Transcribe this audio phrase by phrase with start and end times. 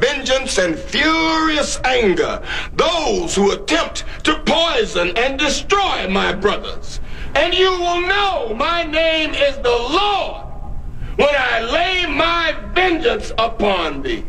[0.00, 7.00] vengeance and furious anger those who attempt to poison and destroy my brothers.
[7.34, 10.46] And you will know my name is the Lord
[11.16, 14.24] when I lay my vengeance upon thee.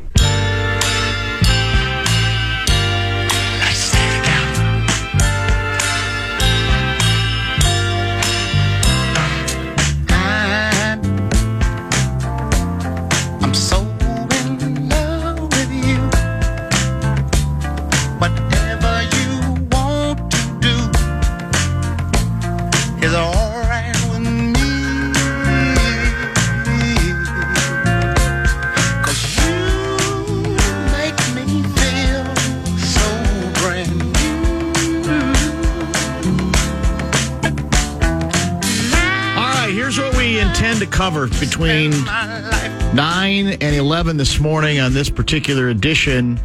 [40.81, 46.39] To cover between 9 and 11 this morning on this particular edition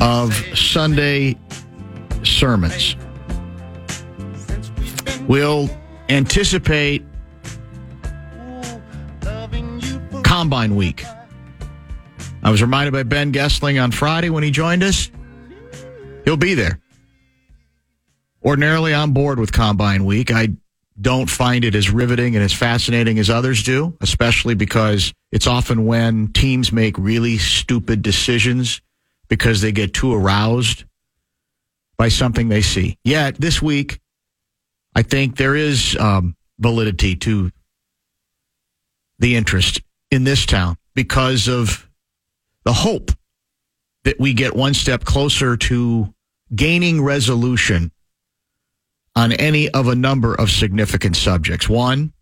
[0.00, 1.36] of Sunday
[2.22, 2.94] Sermons.
[5.26, 5.68] We'll
[6.08, 7.04] anticipate
[10.22, 11.04] Combine Week.
[12.44, 15.10] I was reminded by Ben Goessling on Friday when he joined us.
[16.24, 16.78] He'll be there.
[18.44, 20.30] Ordinarily I'm bored with Combine Week.
[20.30, 20.50] I
[21.00, 25.84] don't find it as riveting and as fascinating as others do, especially because it's often
[25.84, 28.80] when teams make really stupid decisions
[29.28, 30.84] because they get too aroused
[31.96, 32.96] by something they see.
[33.04, 34.00] Yet this week,
[34.94, 37.50] I think there is um, validity to
[39.18, 41.88] the interest in this town because of
[42.64, 43.10] the hope
[44.04, 46.14] that we get one step closer to
[46.54, 47.90] gaining resolution
[49.16, 51.68] on any of a number of significant subjects.
[51.68, 52.12] One,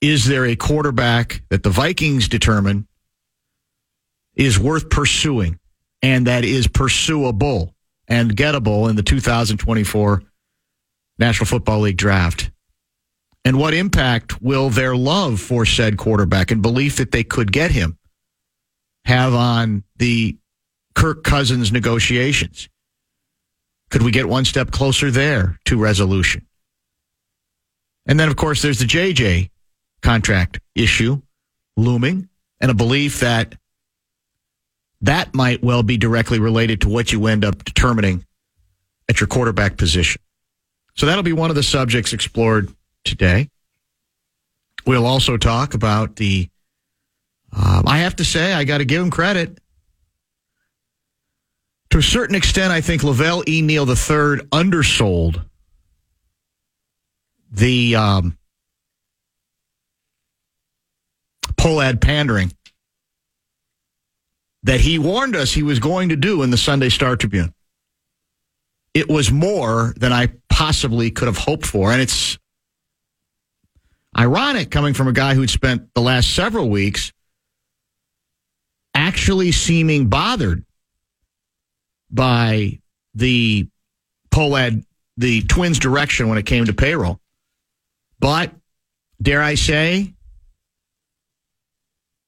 [0.00, 2.88] is there a quarterback that the Vikings determine
[4.34, 5.58] is worth pursuing
[6.00, 7.74] and that is pursuable
[8.08, 10.22] and gettable in the 2024
[11.18, 12.50] National Football League draft?
[13.44, 17.70] And what impact will their love for said quarterback and belief that they could get
[17.70, 17.98] him
[19.04, 20.38] have on the
[20.94, 22.68] Kirk Cousins negotiations?
[23.90, 26.46] Could we get one step closer there to resolution?
[28.06, 29.50] And then, of course, there's the JJ
[30.02, 31.20] contract issue
[31.76, 32.28] looming
[32.60, 33.54] and a belief that
[35.02, 38.24] that might well be directly related to what you end up determining
[39.08, 40.20] at your quarterback position.
[40.96, 42.72] So that'll be one of the subjects explored
[43.04, 43.48] today.
[44.86, 46.48] We'll also talk about the,
[47.52, 49.58] um, I have to say, I got to give him credit.
[51.90, 53.62] To a certain extent, I think Lavelle E.
[53.62, 55.42] Neal III undersold
[57.50, 58.38] the um,
[61.56, 62.52] Pohlad pandering
[64.64, 67.54] that he warned us he was going to do in the Sunday Star Tribune.
[68.92, 71.92] It was more than I possibly could have hoped for.
[71.92, 72.38] And it's
[74.16, 77.12] ironic coming from a guy who'd spent the last several weeks
[78.94, 80.64] actually seeming bothered
[82.10, 82.80] by
[83.14, 83.68] the
[84.30, 84.84] Pohlad,
[85.16, 87.20] the Twins' direction when it came to payroll.
[88.20, 88.52] But
[89.20, 90.14] dare I say,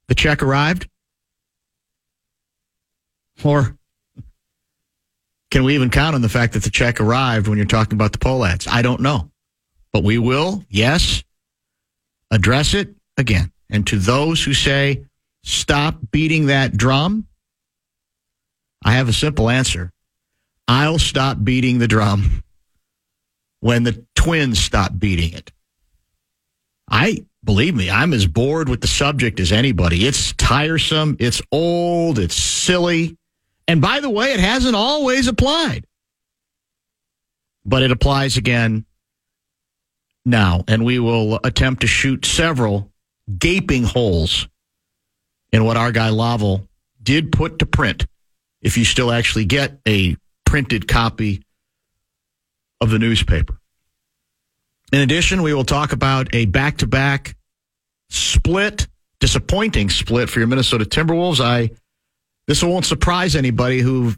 [0.09, 0.89] the check arrived?
[3.45, 3.77] Or
[5.51, 8.13] can we even count on the fact that the check arrived when you're talking about
[8.13, 8.69] the Pohlads?
[8.69, 9.31] I don't know.
[9.93, 11.25] But we will, yes,
[12.31, 13.51] address it again.
[13.71, 15.05] And to those who say,
[15.43, 17.27] stop beating that drum,
[18.85, 19.93] I have a simple answer.
[20.67, 22.43] I'll stop beating the drum
[23.61, 25.53] when the twins stop beating it.
[26.91, 30.07] I believe me, I'm as bored with the subject as anybody.
[30.07, 33.17] It's tiresome, it's old, it's silly.
[33.69, 35.87] And by the way, it hasn't always applied.
[37.65, 38.85] But it applies again
[40.25, 42.91] now, and we will attempt to shoot several
[43.39, 44.49] gaping holes
[45.53, 46.67] in what our guy Lavelle
[47.03, 48.07] did put to print.
[48.63, 51.43] If you still actually get a printed copy
[52.81, 53.59] of the newspaper.
[54.93, 57.37] In addition, we will talk about a back to back
[58.09, 58.89] split,
[59.21, 61.41] disappointing split for your Minnesota Timberwolves.
[61.41, 61.71] I
[62.47, 64.15] this won't surprise anybody who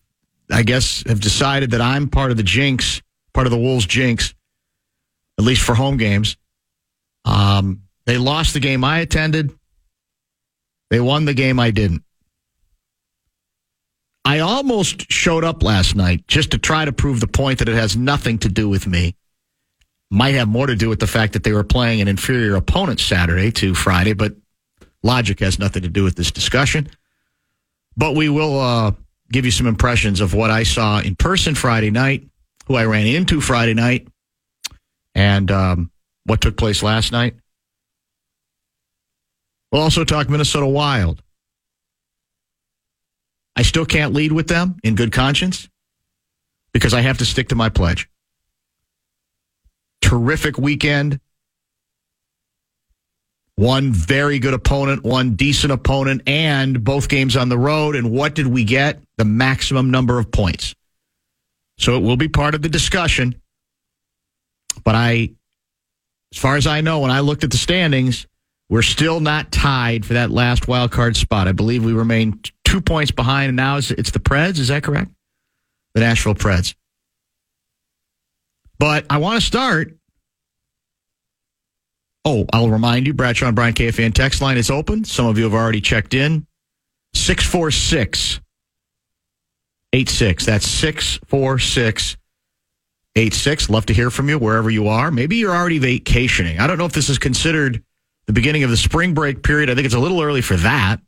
[0.50, 3.02] I guess have decided that I'm part of the jinx,
[3.34, 4.34] part of the Wolves jinx,
[5.38, 6.36] at least for home games.
[7.24, 9.52] Um, they lost the game I attended.
[10.90, 12.04] They won the game I didn't.
[14.24, 17.74] I almost showed up last night just to try to prove the point that it
[17.74, 19.16] has nothing to do with me.
[20.10, 23.00] Might have more to do with the fact that they were playing an inferior opponent
[23.00, 24.36] Saturday to Friday, but
[25.02, 26.88] logic has nothing to do with this discussion.
[27.96, 28.92] But we will uh,
[29.30, 32.28] give you some impressions of what I saw in person Friday night,
[32.66, 34.06] who I ran into Friday night,
[35.14, 35.90] and um,
[36.25, 37.34] what took place last night.
[39.72, 41.22] We'll also talk Minnesota Wild.
[43.56, 45.69] I still can't lead with them in good conscience
[46.72, 48.08] because I have to stick to my pledge.
[50.00, 51.20] Terrific weekend.
[53.56, 57.94] One very good opponent, one decent opponent, and both games on the road.
[57.94, 59.00] And what did we get?
[59.19, 60.75] The maximum number of points.
[61.78, 63.40] So it will be part of the discussion.
[64.84, 65.31] But I,
[66.32, 68.26] as far as I know, when I looked at the standings,
[68.70, 71.46] we're still not tied for that last wild card spot.
[71.46, 72.40] I believe we remain
[72.72, 74.58] two points behind, and now it's, it's the Preds.
[74.58, 75.10] Is that correct?
[75.94, 76.74] The Nashville Preds.
[78.78, 79.94] But I want to start.
[82.24, 85.04] Oh, I'll remind you, Bradshaw and Brian KFan text line is open.
[85.04, 86.46] Some of you have already checked in.
[87.14, 88.40] 646
[89.92, 90.46] 86.
[90.46, 92.16] That's 646
[93.14, 93.68] 86.
[93.68, 95.10] Love to hear from you wherever you are.
[95.10, 96.58] Maybe you're already vacationing.
[96.58, 97.82] I don't know if this is considered
[98.26, 99.68] the beginning of the spring break period.
[99.68, 101.00] I think it's a little early for that.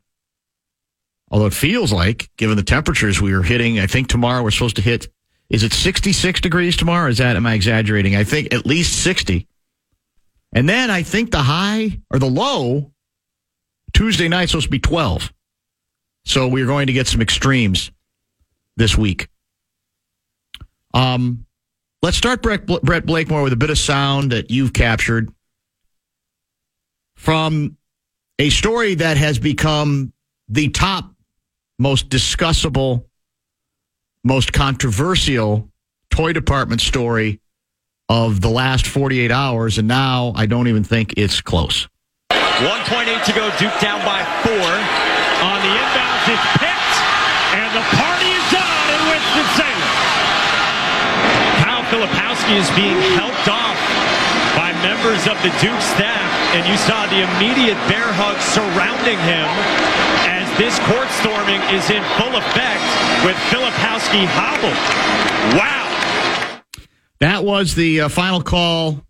[1.31, 4.75] Although it feels like, given the temperatures we are hitting, I think tomorrow we're supposed
[4.77, 5.07] to hit.
[5.49, 7.09] Is it 66 degrees tomorrow?
[7.09, 8.15] is that, am I exaggerating?
[8.15, 9.47] I think at least 60.
[10.53, 12.91] And then I think the high or the low
[13.93, 15.33] Tuesday night supposed to be 12.
[16.25, 17.91] So we're going to get some extremes
[18.77, 19.27] this week.
[20.93, 21.45] Um,
[22.01, 25.31] let's start Brett, Brett Blakemore with a bit of sound that you've captured
[27.15, 27.77] from
[28.39, 30.13] a story that has become
[30.47, 31.14] the top
[31.77, 33.05] most discussable,
[34.23, 35.69] most controversial
[36.09, 37.39] toy department story
[38.07, 41.87] of the last 48 hours, and now I don't even think it's close.
[42.31, 44.69] 1.8 to go, Duke down by four.
[45.43, 46.95] On the inbounds, it's picked,
[47.51, 49.91] and the party is on in Winston-Salem.
[51.59, 53.75] Kyle Filipowski is being helped off
[54.55, 59.49] by members of the Duke staff, and you saw the immediate bear hug surrounding him
[60.23, 62.81] as this court storming is in full effect
[63.25, 65.57] with Filipowski hobbled.
[65.57, 66.61] Wow.
[67.19, 69.01] That was the uh, final call.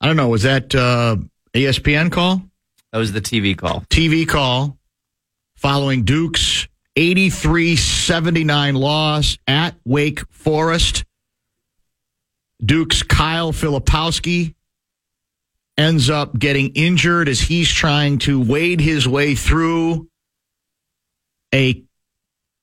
[0.00, 0.28] I don't know.
[0.28, 1.16] Was that uh,
[1.52, 2.42] ESPN call?
[2.92, 3.80] That was the TV call.
[3.90, 4.78] TV call
[5.56, 6.66] following Duke's
[6.96, 11.04] 83 79 loss at Wake Forest.
[12.64, 14.54] Duke's Kyle Filipowski
[15.76, 20.08] ends up getting injured as he's trying to wade his way through
[21.54, 21.84] a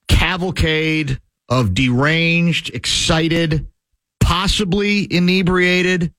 [0.10, 3.67] cavalcade of deranged, excited,
[4.19, 6.13] possibly inebriated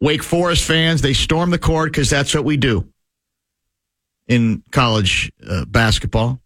[0.00, 1.02] Wake Forest fans.
[1.02, 2.88] They storm the court because that's what we do
[4.26, 6.40] in college uh, basketball.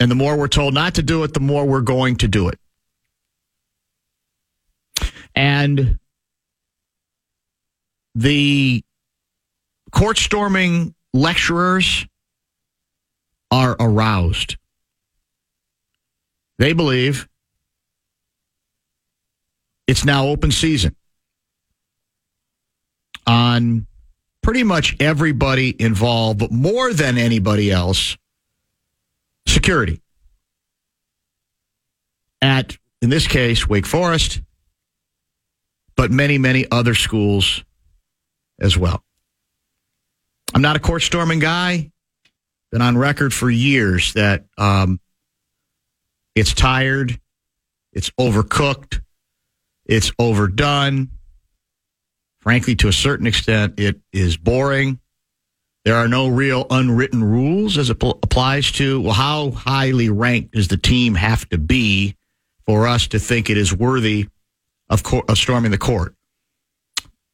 [0.00, 2.48] And the more we're told not to do it, the more we're going to do
[2.48, 2.58] it.
[5.34, 5.98] And
[8.14, 8.82] the
[9.92, 12.06] court storming lecturers
[13.50, 14.56] are aroused.
[16.58, 17.28] They believe
[19.86, 20.96] it's now open season
[23.26, 23.86] on
[24.42, 28.16] pretty much everybody involved, but more than anybody else,
[29.46, 30.00] security.
[32.40, 34.40] At, in this case, Wake Forest,
[35.96, 37.64] but many, many other schools
[38.60, 39.02] as well.
[40.54, 41.90] I'm not a court storming guy.
[42.72, 45.00] Been on record for years that um,
[46.34, 47.20] it's tired,
[47.92, 49.00] it's overcooked,
[49.86, 51.10] it's overdone
[52.46, 55.00] Frankly, to a certain extent, it is boring.
[55.84, 60.54] There are no real unwritten rules as it pl- applies to, well, how highly ranked
[60.54, 62.14] does the team have to be
[62.64, 64.28] for us to think it is worthy
[64.88, 66.14] of, of storming the court?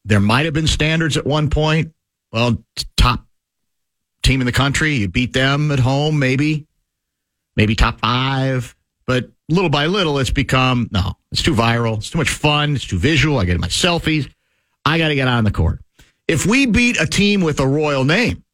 [0.07, 1.93] There might have been standards at one point.
[2.33, 2.65] Well,
[2.97, 3.27] top
[4.23, 6.67] team in the country, you beat them at home, maybe,
[7.57, 8.75] maybe top five.
[9.07, 11.99] But little by little, it's become no, it's too viral.
[11.99, 12.77] It's too much fun.
[12.77, 13.39] It's too visual.
[13.39, 14.31] I get my selfies.
[14.85, 15.81] I got to get on the court.
[16.29, 18.45] If we beat a team with a royal name,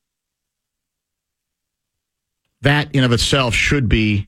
[2.62, 4.26] that in of itself should be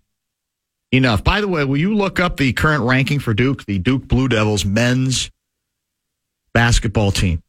[0.92, 1.25] enough.
[1.25, 4.28] By the way, will you look up the current ranking for Duke, the Duke Blue
[4.28, 5.30] Devils men's
[6.52, 7.42] basketball team?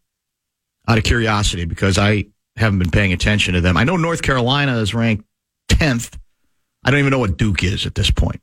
[0.88, 3.77] Out of curiosity, because I haven't been paying attention to them.
[3.77, 5.25] I know North Carolina is ranked
[5.70, 6.17] 10th.
[6.84, 8.41] I don't even know what Duke is at this point.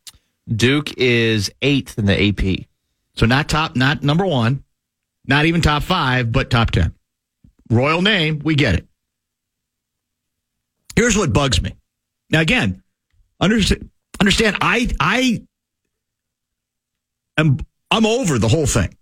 [0.48, 2.66] Duke is eighth in the AP.
[3.14, 4.64] So not top, not number one,
[5.26, 6.94] not even top five, but top 10.
[7.70, 8.86] Royal name, we get it.
[10.96, 11.74] Here's what bugs me.
[12.30, 12.82] Now, again,
[13.40, 15.42] understand, understand I, I
[17.36, 17.58] am,
[17.90, 18.96] I'm over the whole thing.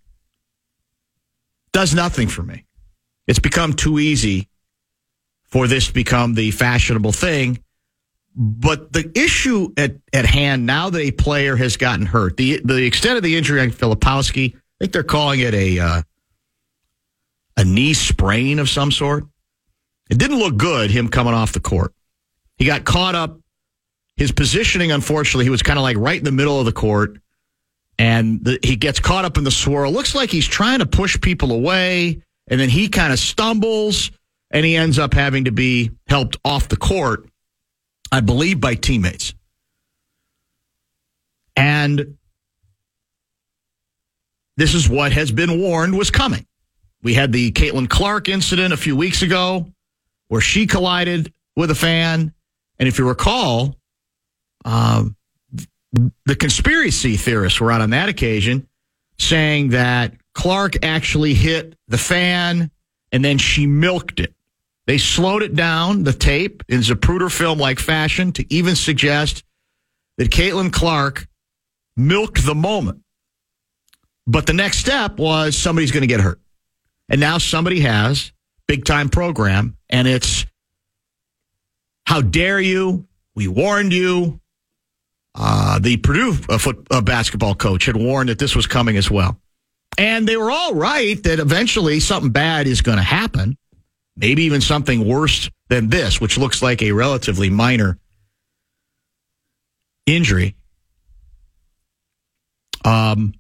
[1.73, 2.65] Does nothing for me.
[3.27, 4.49] It's become too easy
[5.47, 7.59] for this to become the fashionable thing.
[8.35, 12.85] But the issue at, at hand now that a player has gotten hurt, the the
[12.85, 16.03] extent of the injury on Filipowski, I think they're calling it a uh,
[17.57, 19.25] a knee sprain of some sort.
[20.11, 21.95] It didn't look good him coming off the court.
[22.59, 23.39] He got caught up.
[24.17, 27.19] His positioning, unfortunately, he was kind of like right in the middle of the court,
[27.99, 29.93] and the, he gets caught up in the swirl.
[29.93, 34.11] Looks like he's trying to push people away, and then he kind of stumbles,
[34.51, 37.29] and he ends up having to be helped off the court.
[38.13, 39.35] I believe, by teammates.
[41.57, 42.17] And
[44.57, 46.47] this is what has been warned was coming.
[47.03, 49.67] We had the Caitlin Clark incident a few weeks ago
[50.29, 52.33] where she collided with a fan.
[52.79, 53.77] And if you recall,
[54.65, 55.17] um,
[56.25, 58.67] the conspiracy theorists were out on that occasion
[59.19, 62.71] saying that Clark actually hit the fan
[63.13, 64.35] and then she milked it.
[64.87, 69.43] They slowed it down, the tape, in Zapruder film like fashion to even suggest
[70.19, 71.27] that Caitlin Clark
[71.97, 73.03] milked the moment.
[74.27, 76.41] But the next step was somebody's going to get hurt.
[77.09, 78.33] And now somebody has
[78.67, 80.45] big time program and it's
[82.07, 83.07] how dare you?
[83.35, 84.41] We warned you.
[85.35, 89.11] Uh, the Purdue uh, foot, uh, basketball coach had warned that this was coming as
[89.11, 89.39] well.
[89.99, 93.57] And they were all right that eventually something bad is going to happen
[94.17, 97.99] maybe even something worse than this, which looks like a relatively minor
[100.07, 100.57] injury.
[102.85, 103.35] Um,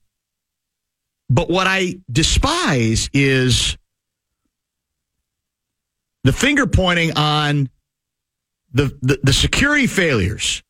[1.30, 3.76] but what I despise is
[6.24, 7.70] the finger pointing on
[8.72, 10.62] the, the, the security failures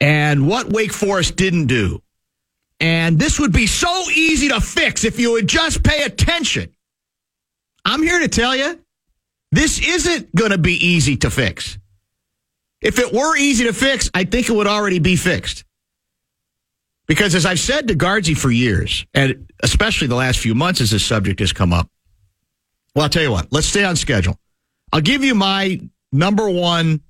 [0.00, 2.02] and what Wake Forest didn't do.
[2.80, 6.73] And this would be so easy to fix if you would just pay attention.
[7.84, 8.80] I'm here to tell you,
[9.52, 11.78] this isn't going to be easy to fix.
[12.80, 15.64] If it were easy to fix, I think it would already be fixed.
[17.06, 20.90] Because as I've said to Guardsy for years, and especially the last few months as
[20.90, 21.88] this subject has come up,
[22.94, 24.38] well, I'll tell you what, let's stay on schedule.
[24.92, 25.80] I'll give you my
[26.12, 27.00] number one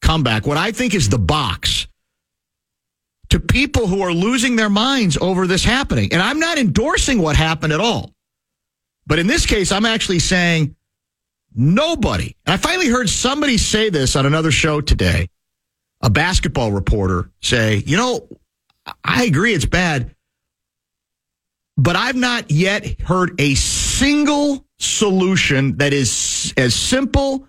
[0.00, 1.86] comeback, what I think is the box
[3.30, 6.12] to people who are losing their minds over this happening.
[6.12, 8.12] And I'm not endorsing what happened at all.
[9.06, 10.76] But in this case, I'm actually saying
[11.54, 12.34] nobody.
[12.46, 15.28] And I finally heard somebody say this on another show today.
[16.02, 18.28] A basketball reporter say, you know,
[19.04, 20.14] I agree it's bad,
[21.76, 27.46] but I've not yet heard a single solution that is as simple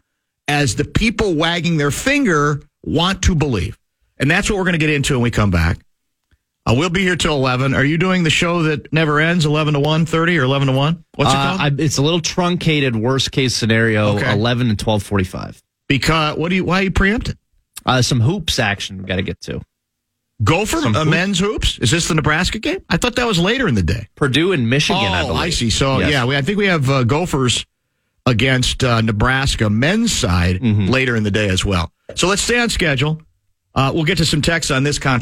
[0.48, 3.78] as the people wagging their finger want to believe.
[4.18, 5.80] And that's what we're going to get into when we come back.
[6.70, 7.74] Uh, we'll be here till 11.
[7.74, 10.74] Are you doing the show that never ends, 11 to 1, 30 or 11 to
[10.74, 11.04] 1?
[11.16, 11.62] What's it Uh, called?
[11.80, 14.32] I, it's a little truncated, worst case scenario, Okay.
[14.32, 15.62] 11 and 1245.
[15.88, 17.38] because, what do you, why are you preempted?
[17.86, 19.60] Uh, some hoops action we got to get to.
[20.44, 21.78] Gopher Some uh, hoop- men's hoops?
[21.80, 22.80] Is this the Nebraska game?
[22.90, 24.08] I thought that was later in the day.
[24.16, 25.42] Purdue and Michigan, I oh, believe.
[25.42, 25.70] I see.
[25.72, 26.12] So, Yes.
[26.12, 27.66] yeah, we, I think we have uh, Gophers
[28.28, 30.88] against uh, Nebraska men's side Mm-hmm.
[30.88, 31.92] later in the day as well.
[32.16, 33.20] So let's stay on schedule.
[33.74, 35.22] Uh, we'll get to some texts on this con.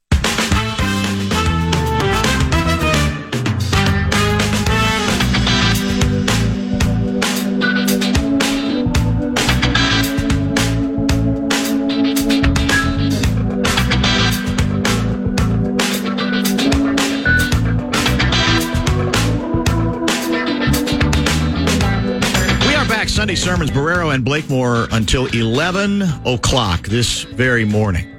[23.21, 28.09] Sunday sermons, Barreiro and Blakemore until 11 o'clock this very morning.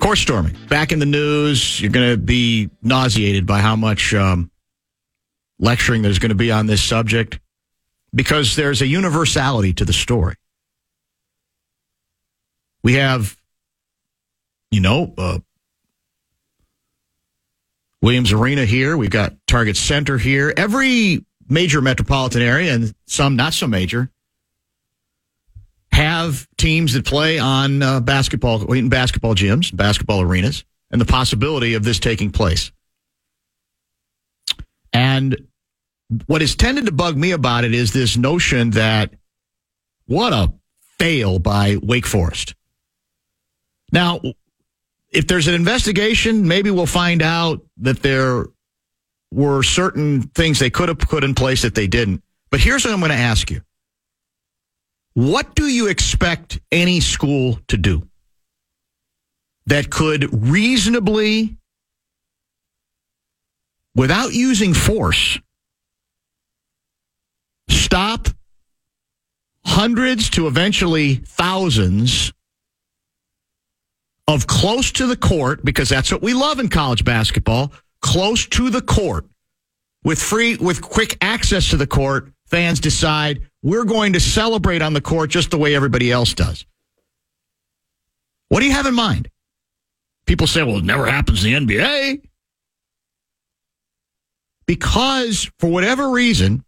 [0.00, 1.80] Court storming back in the news.
[1.80, 4.50] You're going to be nauseated by how much um,
[5.58, 7.40] lecturing there's going to be on this subject
[8.14, 10.36] because there's a universality to the story.
[12.82, 13.34] We have,
[14.72, 15.38] you know, uh,
[18.02, 18.94] Williams Arena here.
[18.98, 20.52] We've got Target Center here.
[20.54, 24.10] Every major metropolitan area and some not so major
[25.92, 31.74] have teams that play on uh, basketball in basketball gyms, basketball arenas, and the possibility
[31.74, 32.72] of this taking place.
[34.92, 35.46] And
[36.26, 39.12] what has tended to bug me about it is this notion that
[40.06, 40.52] what a
[40.98, 42.54] fail by Wake Forest.
[43.92, 44.20] Now,
[45.10, 48.46] if there's an investigation, maybe we'll find out that there
[49.34, 52.22] were certain things they could have put in place that they didn't.
[52.50, 53.62] But here's what I'm going to ask you.
[55.14, 58.08] What do you expect any school to do
[59.66, 61.56] that could reasonably,
[63.94, 65.38] without using force,
[67.68, 68.28] stop
[69.64, 72.32] hundreds to eventually thousands
[74.26, 77.72] of close to the court, because that's what we love in college basketball,
[78.04, 79.24] close to the court
[80.04, 84.92] with free with quick access to the court fans decide we're going to celebrate on
[84.92, 86.66] the court just the way everybody else does.
[88.50, 89.30] What do you have in mind?
[90.26, 92.22] People say well it never happens in the nba
[94.66, 96.62] because for whatever reason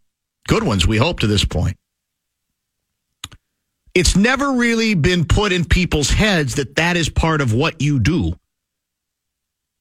[0.47, 1.77] good ones we hope to this point
[3.93, 7.99] it's never really been put in people's heads that that is part of what you
[7.99, 8.33] do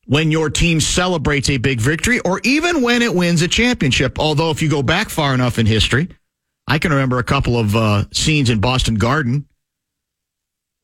[0.06, 4.18] when your team celebrates a big victory or even when it wins a championship.
[4.18, 6.08] Although, if you go back far enough in history,
[6.66, 9.46] I can remember a couple of uh, scenes in Boston Garden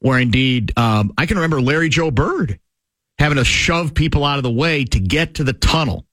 [0.02, 2.58] where indeed um, I can remember Larry Joe Bird
[3.18, 6.06] having to shove people out of the way to get to the tunnel.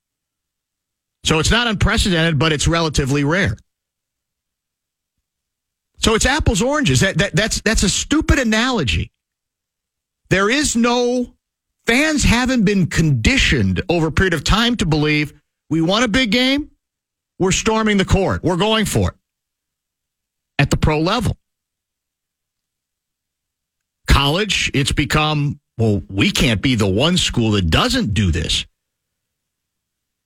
[1.24, 3.58] So it's not unprecedented, but it's relatively rare.
[5.98, 7.02] So it's apples oranges.
[7.02, 9.12] That, that that's that's a stupid analogy.
[10.30, 11.34] There is no
[11.86, 15.34] fans haven't been conditioned over a period of time to believe
[15.70, 16.72] we want a big game,
[17.38, 19.16] we're storming the court, we're going for it
[20.58, 21.38] at the pro level.
[24.08, 28.66] College, it's become, well, we can't be the one school that doesn't do this.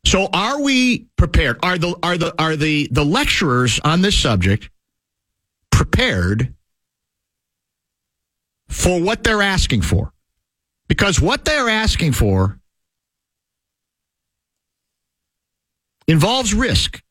[0.05, 1.59] So are we prepared?
[1.63, 4.69] Are the are the are the the lecturers on this subject
[5.71, 6.53] prepared
[8.67, 10.12] for what they're asking for?
[10.93, 12.59] Because what they're asking for
[16.07, 17.01] involves risk.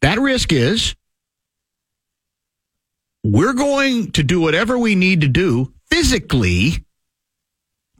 [0.00, 0.96] That risk is
[3.22, 6.84] we're going to do whatever we need to do physically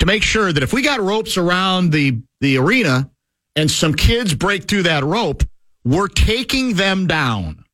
[0.00, 3.08] to make sure that if we got ropes around the, the arena
[3.54, 5.44] and some kids break through that rope,
[5.84, 7.64] we're taking them down.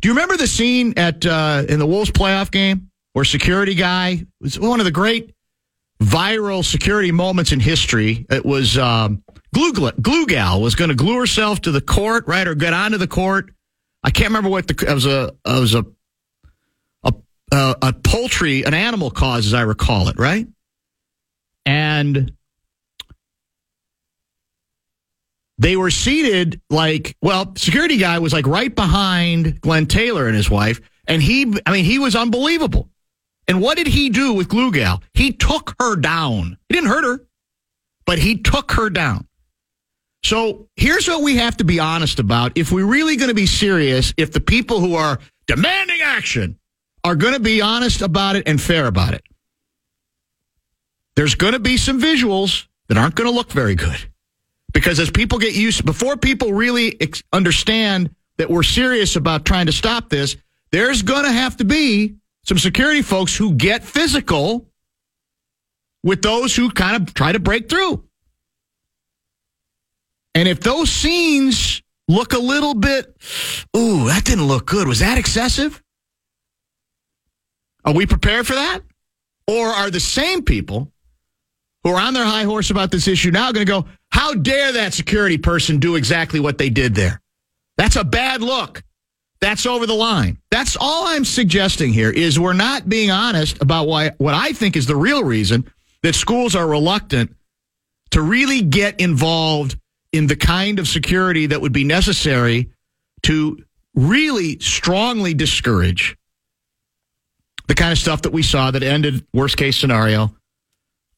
[0.00, 2.87] Do you remember the scene at uh, in the Wolves playoff game
[3.18, 5.34] where security guy was one of the great
[6.00, 8.24] viral security moments in history?
[8.30, 12.46] It was um, glue, glue gal was going to glue herself to the court, right,
[12.46, 13.50] or get onto the court.
[14.04, 15.84] I can't remember what the it was a it was a
[17.02, 17.12] a
[17.50, 20.46] a, a poultry an animal cause as I recall it, right?
[21.66, 22.30] And
[25.58, 30.48] they were seated like well security guy was like right behind glenn taylor and his
[30.48, 32.88] wife and he i mean he was unbelievable
[33.48, 35.02] and what did he do with glue gal?
[35.14, 36.58] He took her down.
[36.68, 37.24] He didn't hurt her
[38.06, 39.26] but he took her down.
[40.24, 42.52] So here's what we have to be honest about.
[42.54, 46.58] If we're really going to be serious if the people who are demanding action
[47.04, 49.22] are going to be honest about it and fair about it
[51.18, 53.98] there's going to be some visuals that aren't going to look very good.
[54.72, 59.66] Because as people get used, before people really ex- understand that we're serious about trying
[59.66, 60.36] to stop this,
[60.70, 62.14] there's going to have to be
[62.48, 64.66] some security folks who get physical
[66.02, 68.02] with those who kind of try to break through.
[70.34, 73.14] And if those scenes look a little bit,
[73.76, 74.88] ooh, that didn't look good.
[74.88, 75.82] Was that excessive?
[77.84, 78.80] Are we prepared for that?
[79.46, 80.90] Or are the same people
[81.84, 84.72] who are on their high horse about this issue now going to go, how dare
[84.72, 87.20] that security person do exactly what they did there?
[87.76, 88.82] That's a bad look.
[89.40, 90.38] That's over the line.
[90.50, 94.76] That's all I'm suggesting here is we're not being honest about why what I think
[94.76, 95.70] is the real reason
[96.02, 97.34] that schools are reluctant
[98.10, 99.76] to really get involved
[100.12, 102.70] in the kind of security that would be necessary
[103.22, 103.62] to
[103.94, 106.16] really strongly discourage
[107.66, 110.34] the kind of stuff that we saw that ended worst case scenario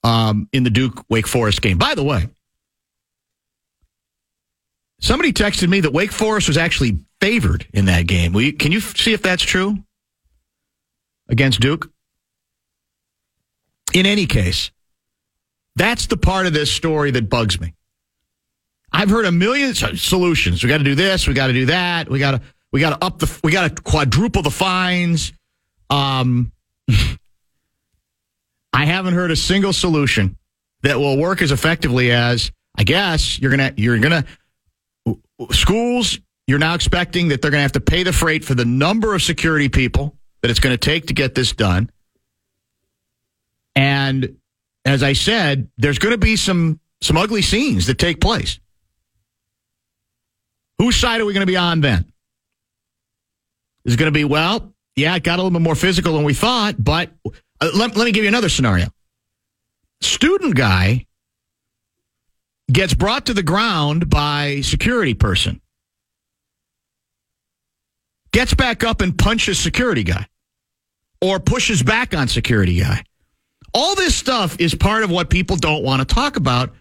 [0.02, 1.78] um, in the Duke Wake Forest game.
[1.78, 2.28] By the way,
[5.00, 8.34] somebody texted me that Wake Forest was actually favored in that game.
[8.34, 9.78] You, can you see if that's true
[11.28, 11.90] against Duke?
[13.92, 14.70] In any case,
[15.76, 17.74] that's the part of this story that bugs me.
[18.92, 20.62] I've heard a million solutions.
[20.62, 21.28] We got to do this.
[21.28, 22.08] We got to do that.
[22.08, 22.40] We got to
[22.72, 25.32] we got to up the we got to quadruple the fines.
[25.88, 26.52] Um,
[28.72, 30.36] I haven't heard a single solution
[30.82, 34.24] that will work as effectively as I guess you're gonna you're gonna
[35.50, 36.18] schools.
[36.50, 39.22] You're now expecting that they're gonna have to pay the freight for the number of
[39.22, 41.90] security people that it's going to take to get this done.
[43.76, 44.36] And
[44.84, 48.58] as I said, there's going to be some some ugly scenes that take place.
[50.78, 52.10] Whose side are we going to be on then?
[53.84, 56.34] Is going to be, well, yeah, it got a little bit more physical than we
[56.34, 58.88] thought, but uh, let, let me give you another scenario.
[60.02, 61.06] Student guy
[62.70, 65.60] gets brought to the ground by security person.
[68.32, 70.26] Gets back up and punches security guy
[71.20, 73.02] or pushes back on security guy.
[73.74, 76.74] All this stuff is part of what people don't want to talk about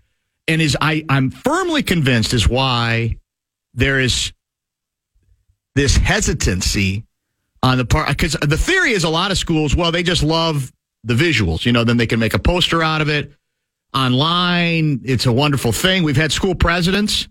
[0.48, 3.18] and is I, I'm firmly convinced is why
[3.76, 4.34] there is
[5.76, 7.06] this hesitancy
[7.62, 10.72] on the part because the theory is a lot of schools well they just love
[11.04, 13.32] the visuals you know then they can make a poster out of it
[13.94, 17.28] online it's a wonderful thing we've had school presidents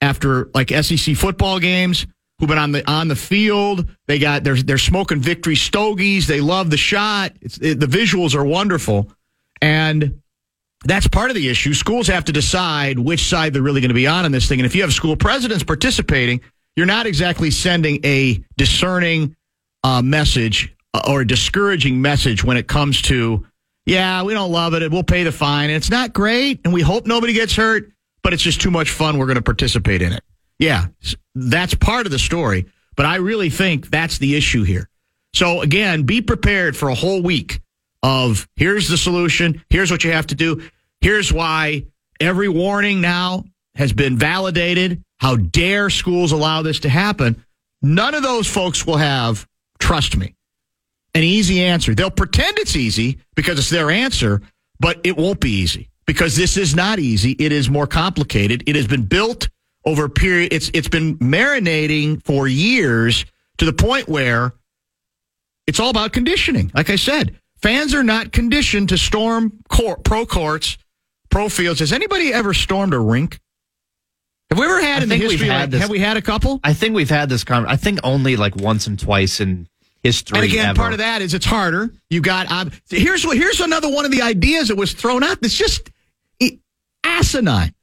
[0.00, 2.06] after like SEC football games
[2.38, 6.40] who've been on the on the field they got they're they're smoking victory stogies they
[6.40, 9.10] love the shot it, the visuals are wonderful
[9.60, 10.20] and
[10.84, 11.74] that's part of the issue.
[11.74, 14.60] Schools have to decide which side they're really going to be on in this thing.
[14.60, 16.40] And if you have school presidents participating,
[16.76, 19.34] you're not exactly sending a discerning
[19.82, 23.44] uh, message uh, or a discouraging message when it comes to,
[23.86, 24.90] yeah, we don't love it.
[24.90, 25.70] We'll pay the fine.
[25.70, 26.60] It's not great.
[26.64, 27.90] And we hope nobody gets hurt,
[28.22, 29.18] but it's just too much fun.
[29.18, 30.22] We're going to participate in it.
[30.58, 30.86] Yeah,
[31.34, 32.66] that's part of the story.
[32.96, 34.88] But I really think that's the issue here.
[35.32, 37.60] So again, be prepared for a whole week
[38.02, 40.68] of here's the solution, here's what you have to do,
[41.00, 41.84] here's why
[42.20, 43.44] every warning now
[43.76, 45.04] has been validated.
[45.18, 47.44] How dare schools allow this to happen?
[47.82, 49.46] None of those folks will have,
[49.78, 50.34] trust me,
[51.14, 51.94] an easy answer.
[51.94, 54.42] They'll pretend it's easy because it's their answer,
[54.80, 57.32] but it won't be easy because this is not easy.
[57.32, 58.64] It is more complicated.
[58.66, 59.48] It has been built
[59.84, 60.52] over a period.
[60.52, 63.24] It's it's been marinating for years
[63.58, 64.52] to the point where
[65.66, 66.70] it's all about conditioning.
[66.74, 70.78] Like I said, Fans are not conditioned to storm court, pro courts,
[71.28, 71.80] pro fields.
[71.80, 73.40] Has anybody ever stormed a rink?
[74.50, 75.48] Have we ever had I in the history?
[75.48, 76.60] had Like, this- have we had a couple?
[76.62, 77.72] I think we've had this conversation.
[77.72, 79.68] I think only like once and twice in
[80.02, 80.38] history.
[80.38, 80.76] And again, ever.
[80.76, 81.90] part of that is it's harder.
[82.10, 85.40] You got um, here's here's another one of the ideas that was thrown out.
[85.40, 85.90] That's just
[86.40, 86.58] i-
[87.04, 87.74] asinine.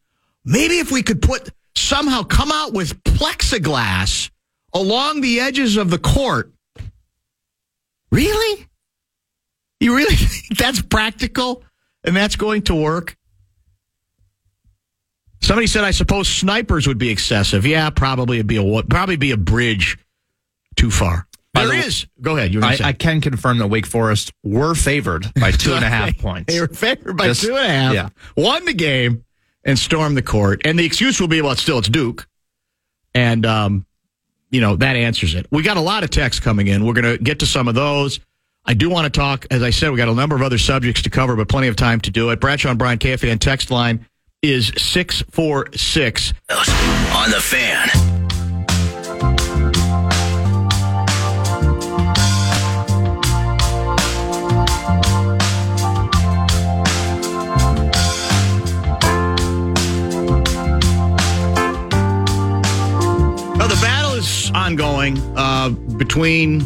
[0.45, 4.29] Maybe if we could put somehow come out with plexiglass
[4.73, 6.51] along the edges of the court.
[8.11, 8.67] Really?
[9.79, 11.63] You really think that's practical
[12.03, 13.15] and that's going to work?
[15.41, 17.65] Somebody said, I suppose snipers would be excessive.
[17.67, 19.97] Yeah, probably it'd be a probably be a bridge
[20.75, 21.27] too far.
[21.53, 22.07] There the- is.
[22.19, 22.53] Go ahead.
[22.53, 22.77] You I.
[22.83, 26.51] I can confirm that Wake Forest were favored by two and a half points.
[26.51, 27.93] They were favored by Just- two and a half.
[27.93, 28.09] yeah.
[28.35, 29.23] Won the game
[29.65, 30.61] and storm the court.
[30.63, 32.27] And the excuse will be, well, still it's Duke.
[33.13, 33.85] And um,
[34.51, 35.47] you know, that answers it.
[35.51, 36.85] We got a lot of texts coming in.
[36.85, 38.19] We're gonna get to some of those.
[38.65, 41.03] I do want to talk, as I said, we got a number of other subjects
[41.03, 42.39] to cover, but plenty of time to do it.
[42.39, 44.05] Bradshaw and Brian KFAN text line
[44.41, 46.33] is six four six.
[46.49, 48.44] On the fan.
[64.55, 66.59] Ongoing uh, between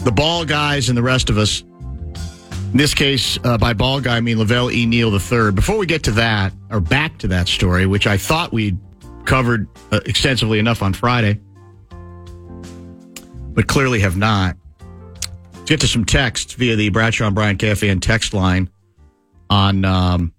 [0.00, 1.60] the ball guys and the rest of us.
[1.60, 4.86] In this case, uh, by ball guy, I mean Lavelle E.
[4.86, 5.52] Neal III.
[5.52, 8.78] Before we get to that, or back to that story, which I thought we'd
[9.26, 11.38] covered uh, extensively enough on Friday,
[13.52, 14.56] but clearly have not.
[15.52, 18.70] Let's get to some text via the Bradshaw and Brian KFAN text line
[19.50, 20.32] on um,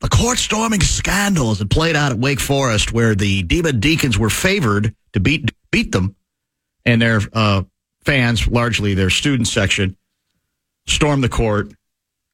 [0.00, 4.30] the court storming scandals that played out at Wake Forest, where the Demon Deacons were
[4.30, 6.16] favored to beat beat them,
[6.84, 7.62] and their uh,
[8.04, 9.96] fans, largely their student section,
[10.86, 11.72] stormed the court,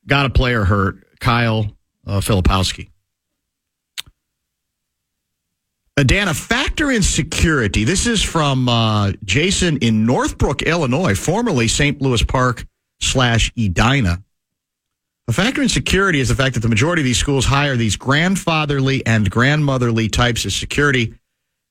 [0.07, 1.67] got a player hurt, Kyle
[2.07, 2.91] uh, Filipowski.
[5.97, 7.85] Uh, Dan, a factor in security.
[7.85, 12.03] This is from uh, Jason in Northbrook, Illinois, formerly St.
[12.03, 12.67] Louis Park
[13.01, 14.23] slash Edina.
[15.29, 17.97] A factor in security is the fact that the majority of these schools hire these
[17.97, 21.15] grandfatherly and grandmotherly types of security.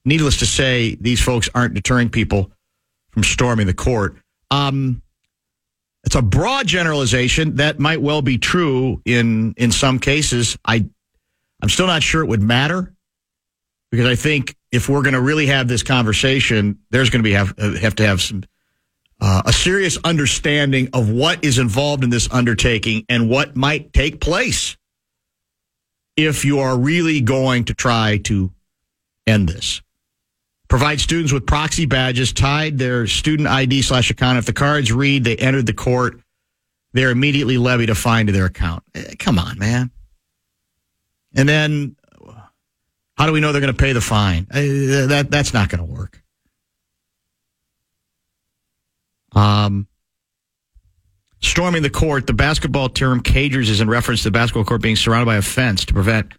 [0.05, 2.51] Needless to say, these folks aren't deterring people
[3.11, 4.17] from storming the court.
[4.51, 5.01] Um,
[6.03, 10.57] it's a broad generalization that might well be true in in some cases.
[10.65, 10.85] I
[11.61, 12.93] I'm still not sure it would matter
[13.89, 17.33] because I think if we're going to really have this conversation, there's going to be
[17.33, 18.43] have have to have some
[19.21, 24.19] uh, a serious understanding of what is involved in this undertaking and what might take
[24.19, 24.75] place
[26.17, 28.51] if you are really going to try to
[29.25, 29.81] end this.
[30.73, 34.39] Provide students with proxy badges tied their student ID slash account.
[34.39, 36.19] If the cards read they entered the court,
[36.93, 38.81] they're immediately levied a fine to their account.
[38.95, 39.91] Eh, come on, man.
[41.35, 41.95] And then
[43.15, 44.47] how do we know they're going to pay the fine?
[44.49, 46.23] Uh, that that's not going to work.
[49.33, 49.87] Um,
[51.39, 52.25] storming the court.
[52.25, 55.43] The basketball term "cagers" is in reference to the basketball court being surrounded by a
[55.43, 56.33] fence to prevent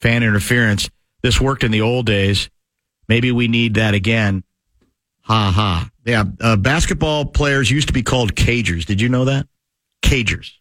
[0.00, 0.90] fan interference.
[1.22, 2.50] This worked in the old days.
[3.08, 4.42] Maybe we need that again.
[5.22, 5.90] Ha ha.
[6.04, 8.84] Yeah, uh, basketball players used to be called cagers.
[8.84, 9.46] Did you know that?
[10.02, 10.52] Cagers.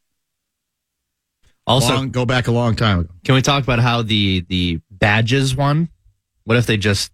[1.67, 3.09] Also, Long- go back a long time ago.
[3.23, 5.89] can we talk about how the the badges won?
[6.43, 7.11] What if they just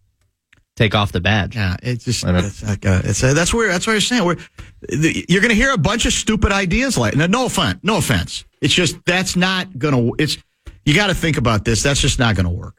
[0.75, 1.55] take off the badge?
[1.55, 4.25] Yeah, it's just I it's like uh, it's uh, that's where that's what you're saying.
[4.25, 4.37] We're,
[4.81, 7.97] the, you're going to hear a bunch of stupid ideas like no, no offense, no
[7.97, 8.43] offense.
[8.61, 10.15] It's just that's not going to.
[10.21, 10.37] It's
[10.85, 11.83] you got to think about this.
[11.83, 12.75] That's just not going to work.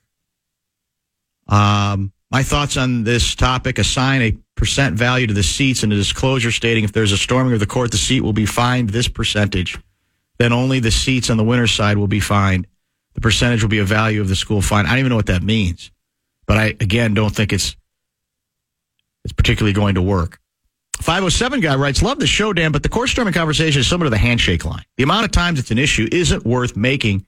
[1.49, 5.97] Um, my thoughts on this topic: assign a percent value to the seats and a
[5.97, 9.09] disclosure stating if there's a storming of the court, the seat will be fined this
[9.09, 9.79] percentage.
[10.39, 12.67] Then only the seats on the winner's side will be fined.
[13.15, 14.87] The percentage will be a value of the school fine.
[14.87, 15.91] I don't even know what that means,
[16.47, 17.77] but I again don't think it's
[19.25, 20.39] it's particularly going to work.
[21.01, 24.11] 507 guy writes, Love the show, Dan, but the court storming conversation is similar to
[24.11, 24.85] the handshake line.
[24.97, 27.27] The amount of times it's an issue isn't worth making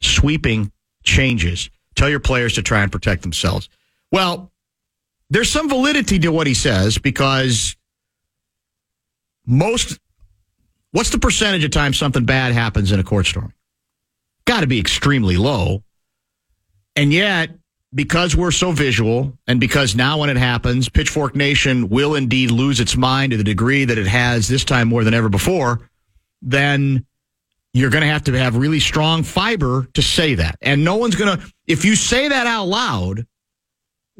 [0.00, 0.72] sweeping
[1.02, 1.70] changes.
[1.96, 3.68] Tell your players to try and protect themselves.
[4.12, 4.50] Well,
[5.30, 7.76] there's some validity to what he says because
[9.46, 9.98] most,
[10.92, 13.52] what's the percentage of times something bad happens in a court storm?
[14.44, 15.84] Got to be extremely low.
[16.96, 17.50] And yet,
[17.94, 22.80] because we're so visual and because now when it happens, Pitchfork Nation will indeed lose
[22.80, 25.88] its mind to the degree that it has this time more than ever before,
[26.42, 27.06] then
[27.72, 30.56] you're going to have to have really strong fiber to say that.
[30.60, 33.26] And no one's going to, if you say that out loud,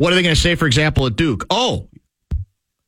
[0.01, 1.45] what are they going to say, for example, at Duke?
[1.51, 1.87] Oh,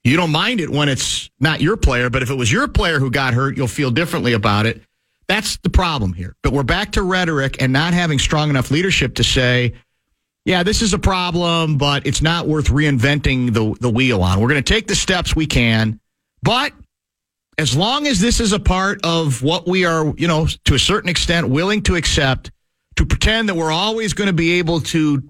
[0.03, 2.98] you don't mind it when it's not your player, but if it was your player
[2.98, 4.81] who got hurt, you'll feel differently about it.
[5.29, 6.35] That's the problem here.
[6.42, 9.75] But we're back to rhetoric and not having strong enough leadership to say,
[10.46, 14.40] yeah, this is a problem, but it's not worth reinventing the, the wheel on.
[14.40, 16.01] We're going to take the steps we can,
[16.42, 16.72] but
[17.59, 20.79] as long as this is a part of what we are, you know, to a
[20.79, 22.51] certain extent willing to accept,
[22.96, 25.22] to pretend that we're always going to be able to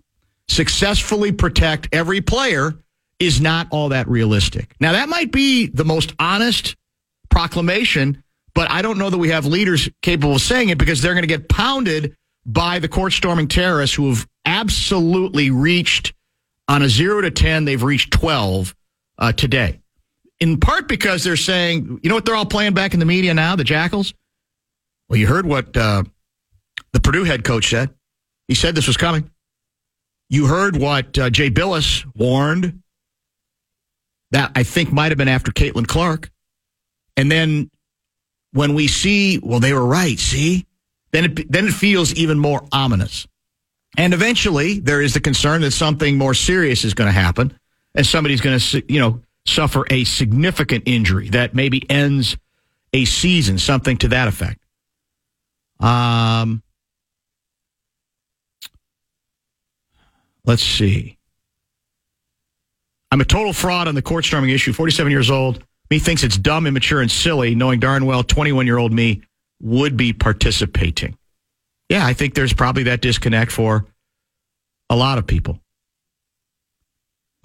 [0.48, 2.74] successfully protect every player
[3.18, 4.74] is not all that realistic.
[4.80, 6.76] Now, that might be the most honest
[7.30, 8.22] proclamation,
[8.54, 11.22] but I don't know that we have leaders capable of saying it because they're going
[11.22, 16.14] to get pounded by the court storming terrorists who have absolutely reached
[16.68, 18.74] on a zero to 10, they've reached 12
[19.18, 19.80] uh, today.
[20.40, 23.34] In part because they're saying, you know what they're all playing back in the media
[23.34, 24.14] now, the Jackals?
[25.08, 26.02] Well, you heard what uh,
[26.92, 27.90] the Purdue head coach said.
[28.48, 29.30] He said this was coming.
[30.32, 32.80] You heard what uh, Jay Bilas warned.
[34.30, 36.30] That I think might have been after Caitlin Clark.
[37.18, 37.70] And then
[38.52, 40.64] when we see, well, they were right, see?
[41.10, 43.26] Then it, then it feels even more ominous.
[43.98, 47.52] And eventually, there is the concern that something more serious is going to happen,
[47.94, 52.38] and somebody's going to, you know, suffer a significant injury that maybe ends
[52.94, 54.62] a season, something to that effect.
[55.78, 56.62] Um,
[60.44, 61.18] let's see.
[63.10, 64.72] I'm a total fraud on the court storming issue.
[64.72, 68.78] 47 years old, me thinks it's dumb, immature, and silly, knowing darn well 21 year
[68.78, 69.22] old me
[69.60, 71.16] would be participating.
[71.88, 73.86] Yeah, I think there's probably that disconnect for
[74.88, 75.58] a lot of people.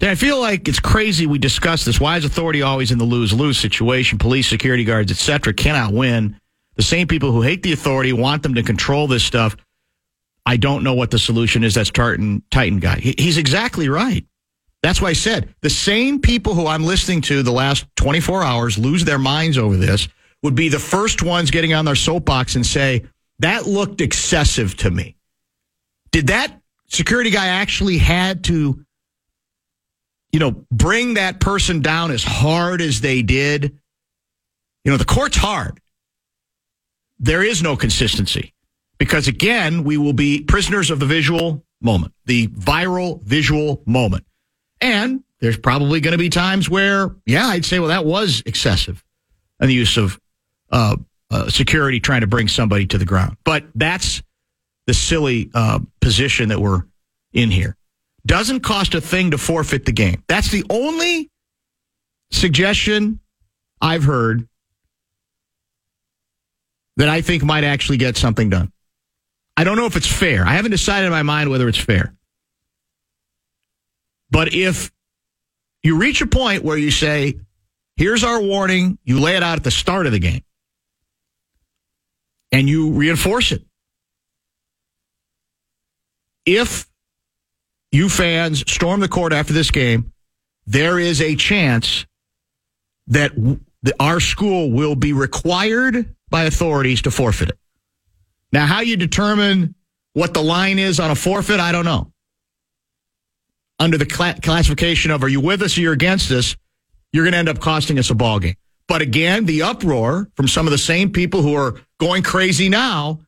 [0.00, 2.00] I feel like it's crazy we discuss this.
[2.00, 4.16] Why is authority always in the lose lose situation?
[4.18, 6.38] Police, security guards, etc., cannot win.
[6.76, 9.56] The same people who hate the authority want them to control this stuff.
[10.48, 11.74] I don't know what the solution is.
[11.74, 13.00] That's Tartan Titan guy.
[13.00, 14.24] He, he's exactly right.
[14.82, 18.78] That's why I said the same people who I'm listening to the last 24 hours
[18.78, 20.08] lose their minds over this
[20.42, 23.04] would be the first ones getting on their soapbox and say,
[23.40, 25.16] that looked excessive to me.
[26.12, 28.82] Did that security guy actually had to,
[30.32, 33.78] you know, bring that person down as hard as they did?
[34.82, 35.78] You know, the court's hard.
[37.18, 38.54] There is no consistency
[38.98, 44.24] because again, we will be prisoners of the visual moment, the viral visual moment.
[44.80, 49.04] And there's probably going to be times where, yeah, I'd say, well, that was excessive
[49.60, 50.18] and the use of
[50.70, 50.96] uh,
[51.30, 53.36] uh, security trying to bring somebody to the ground.
[53.44, 54.22] But that's
[54.86, 56.82] the silly uh, position that we're
[57.32, 57.76] in here.
[58.26, 60.22] Doesn't cost a thing to forfeit the game.
[60.28, 61.30] That's the only
[62.30, 63.20] suggestion
[63.80, 64.48] I've heard
[66.96, 68.72] that I think might actually get something done.
[69.58, 70.46] I don't know if it's fair.
[70.46, 72.14] I haven't decided in my mind whether it's fair.
[74.30, 74.92] But if
[75.82, 77.40] you reach a point where you say,
[77.96, 80.44] here's our warning, you lay it out at the start of the game,
[82.52, 83.64] and you reinforce it.
[86.46, 86.88] If
[87.90, 90.12] you fans storm the court after this game,
[90.68, 92.06] there is a chance
[93.08, 93.32] that
[93.98, 97.58] our school will be required by authorities to forfeit it.
[98.52, 99.74] Now, how you determine
[100.14, 102.12] what the line is on a forfeit, I don't know.
[103.78, 106.56] Under the cl- classification of are you with us or you're against us,
[107.12, 108.56] you're going to end up costing us a ball game.
[108.88, 113.20] But again, the uproar from some of the same people who are going crazy now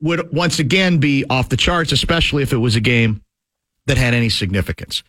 [0.00, 3.22] would once again be off the charts, especially if it was a game
[3.86, 5.02] that had any significance.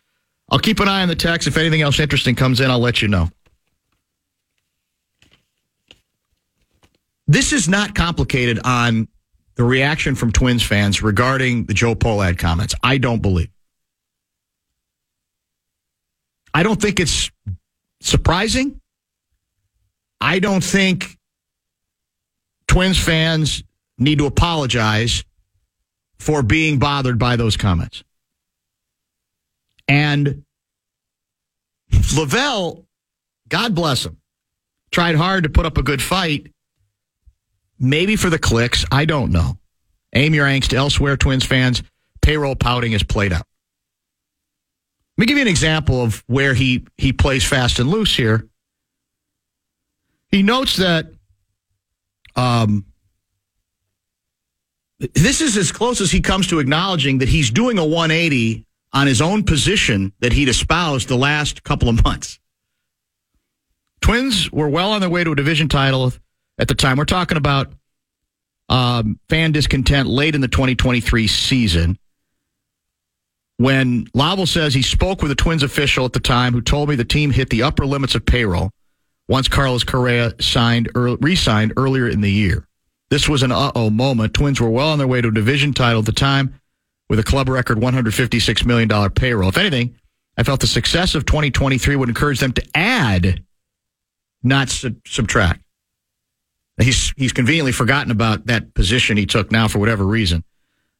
[0.50, 1.46] I'll keep an eye on the text.
[1.46, 3.28] If anything else interesting comes in, I'll let you know.
[7.28, 9.06] This is not complicated on
[9.60, 12.74] the reaction from Twins fans regarding the Joe Pohlad comments.
[12.82, 13.50] I don't believe.
[16.54, 17.30] I don't think it's
[18.00, 18.80] surprising.
[20.18, 21.18] I don't think
[22.68, 23.62] Twins fans
[23.98, 25.24] need to apologize
[26.18, 28.02] for being bothered by those comments.
[29.86, 30.42] And
[32.16, 32.86] Lavelle,
[33.50, 34.16] God bless him,
[34.90, 36.50] tried hard to put up a good fight
[37.80, 38.84] Maybe for the clicks.
[38.92, 39.58] I don't know.
[40.14, 41.82] Aim your angst elsewhere, Twins fans.
[42.20, 43.46] Payroll pouting is played out.
[45.16, 48.46] Let me give you an example of where he, he plays fast and loose here.
[50.28, 51.06] He notes that
[52.36, 52.84] um,
[54.98, 59.06] this is as close as he comes to acknowledging that he's doing a 180 on
[59.06, 62.38] his own position that he'd espoused the last couple of months.
[64.00, 66.12] Twins were well on their way to a division title
[66.60, 66.96] at the time.
[66.96, 67.72] We're talking about
[68.68, 71.98] um, fan discontent late in the 2023 season
[73.56, 76.94] when Lavelle says he spoke with a Twins official at the time who told me
[76.94, 78.70] the team hit the upper limits of payroll
[79.28, 82.66] once Carlos Correa signed or re-signed earlier in the year.
[83.10, 84.34] This was an uh-oh moment.
[84.34, 86.54] Twins were well on their way to a division title at the time
[87.08, 89.48] with a club record $156 million payroll.
[89.48, 89.96] If anything,
[90.36, 93.44] I felt the success of 2023 would encourage them to add,
[94.42, 95.60] not sub- subtract.
[96.80, 100.44] He's he's conveniently forgotten about that position he took now for whatever reason,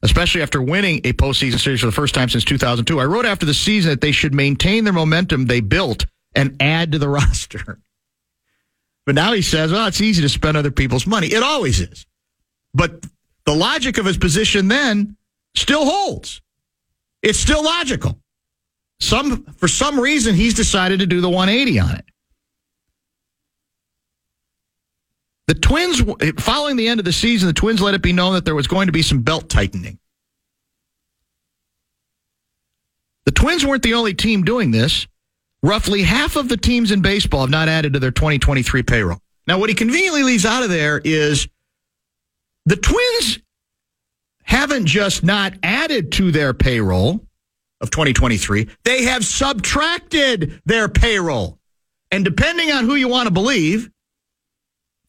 [0.02, 3.00] especially after winning a postseason series for the first time since 2002.
[3.00, 6.92] I wrote after the season that they should maintain their momentum they built and add
[6.92, 7.80] to the roster.
[9.06, 11.28] But now he says, well, it's easy to spend other people's money.
[11.28, 12.06] It always is.
[12.74, 13.04] But
[13.44, 15.16] the logic of his position then
[15.56, 16.40] still holds.
[17.22, 18.18] It's still logical.
[19.00, 22.04] Some for some reason he's decided to do the 180 on it.
[25.50, 26.00] The Twins,
[26.38, 28.68] following the end of the season, the Twins let it be known that there was
[28.68, 29.98] going to be some belt tightening.
[33.24, 35.08] The Twins weren't the only team doing this.
[35.64, 39.18] Roughly half of the teams in baseball have not added to their 2023 payroll.
[39.48, 41.48] Now, what he conveniently leaves out of there is
[42.66, 43.40] the Twins
[44.44, 47.26] haven't just not added to their payroll
[47.80, 51.58] of 2023, they have subtracted their payroll.
[52.12, 53.90] And depending on who you want to believe,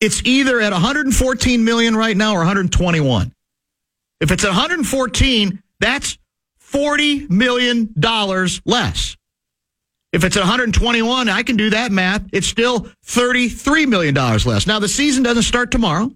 [0.02, 3.32] it's either at 114 million right now or 121.
[4.20, 6.18] If it's 114, that's
[6.60, 9.16] 40 million dollars less.
[10.12, 12.24] If it's 121, I can do that math.
[12.34, 14.68] It's still $33 million less.
[14.68, 16.12] Now, the season doesn't start tomorrow.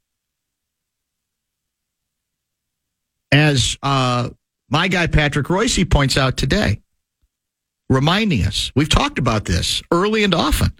[3.32, 4.32] As uh,
[4.72, 6.81] my guy Patrick Royce points out today,
[7.92, 10.72] reminding us, we've talked about this early and often.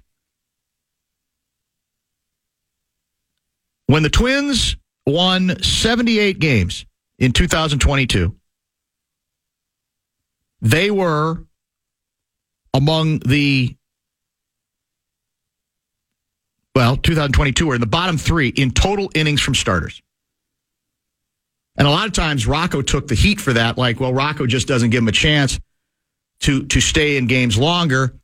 [3.88, 6.86] When the Twins won 78 games
[7.20, 8.34] in 2022,
[10.62, 11.44] they were
[12.74, 13.76] among the
[16.74, 20.02] well, 2022 were in the bottom three in total innings from starters.
[21.76, 24.70] And a lot of times Rocco took the heat for that, like, well, Rocco just
[24.70, 25.60] doesn't give him a chance
[26.42, 28.16] to to stay in games longer.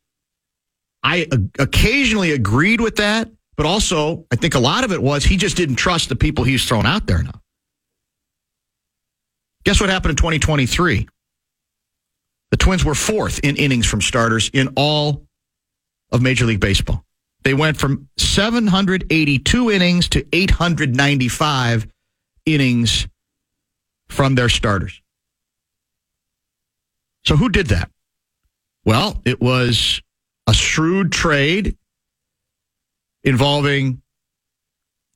[1.04, 1.28] I
[1.60, 5.58] occasionally agreed with that, but also I think a lot of it was he just
[5.58, 7.42] didn't trust the people he's thrown out there now.
[9.64, 11.08] Guess what happened in 2023?
[12.52, 15.26] The Twins were fourth in innings from starters in all
[16.12, 17.04] of Major League Baseball.
[17.44, 21.88] They went from 782 innings to 895
[22.46, 23.08] innings
[24.10, 25.02] from their starters.
[27.26, 27.92] So who did that?
[28.88, 30.02] Well, it was
[30.48, 31.76] a shrewd trade
[33.22, 34.02] involving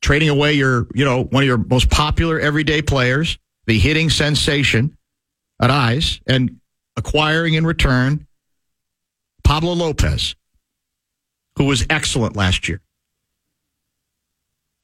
[0.01, 4.97] trading away your, you know, one of your most popular everyday players, the hitting sensation
[5.61, 6.59] Arraez, and
[6.97, 8.27] acquiring in return
[9.45, 10.35] Pablo Lopez,
[11.55, 12.81] who was excellent last year.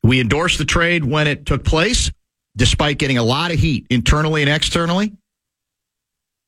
[0.02, 2.10] We endorsed the trade when it took place
[2.56, 5.12] despite getting a lot of heat internally and externally.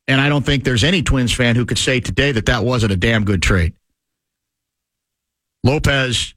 [0.10, 2.92] And I don't think there's any Twins fan who could say today that that wasn't
[2.92, 3.74] a damn good trade.
[5.64, 6.34] Lopez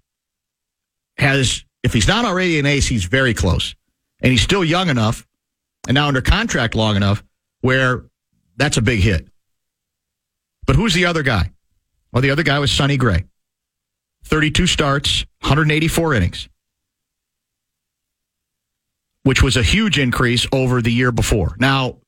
[1.17, 3.75] has, if he's not already an ace, he's very close.
[4.21, 5.27] And he's still young enough
[5.89, 7.25] and now under contract long enough
[7.63, 8.05] where
[8.57, 9.27] that's a big hit.
[10.67, 11.51] But who's the other guy?
[12.13, 13.25] Well, the other guy was Sonny Gray.
[14.25, 16.49] 32 starts, 184 innings
[19.25, 21.55] which was a huge increase over the year before.
[21.59, 21.99] Now,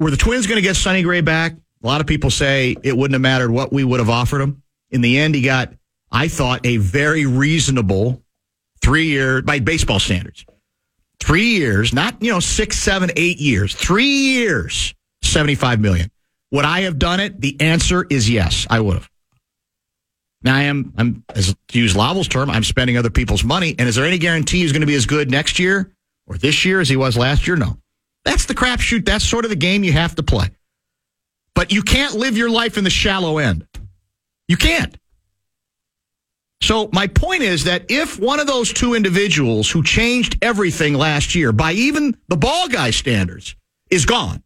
[0.00, 1.52] were the Twins going to get Sonny Gray back?
[1.52, 4.62] A lot of people say it wouldn't have mattered what we would have offered him.
[4.90, 5.72] In the end, he got,
[6.10, 8.22] I thought, a very reasonable
[8.82, 10.44] three year, by baseball standards,
[11.20, 16.10] three years, not, you know, six, seven, eight years, three years, 75 million.
[16.50, 17.40] Would I have done it?
[17.40, 19.10] The answer is yes, I would have.
[20.42, 23.74] Now I am, I'm, as to use Lavelle's term, I'm spending other people's money.
[23.78, 25.92] And is there any guarantee he's going to be as good next year
[26.26, 27.56] or this year as he was last year?
[27.56, 27.76] No.
[28.24, 29.04] That's the crapshoot.
[29.04, 30.48] That's sort of the game you have to play.
[31.54, 33.66] But you can't live your life in the shallow end.
[34.48, 34.96] You can't.
[36.62, 41.34] So my point is that if one of those two individuals who changed everything last
[41.34, 43.56] year by even the ball guy standards
[43.90, 44.42] is gone,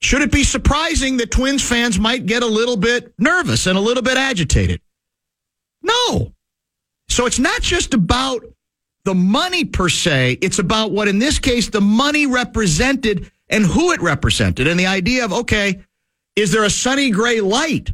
[0.00, 3.80] should it be surprising that Twins fans might get a little bit nervous and a
[3.80, 4.80] little bit agitated?
[5.82, 6.32] No.
[7.08, 8.44] So it's not just about
[9.04, 13.92] the money per se, it's about what, in this case, the money represented and who
[13.92, 14.66] it represented.
[14.66, 15.82] And the idea of, okay,
[16.36, 17.92] is there a Sonny Gray light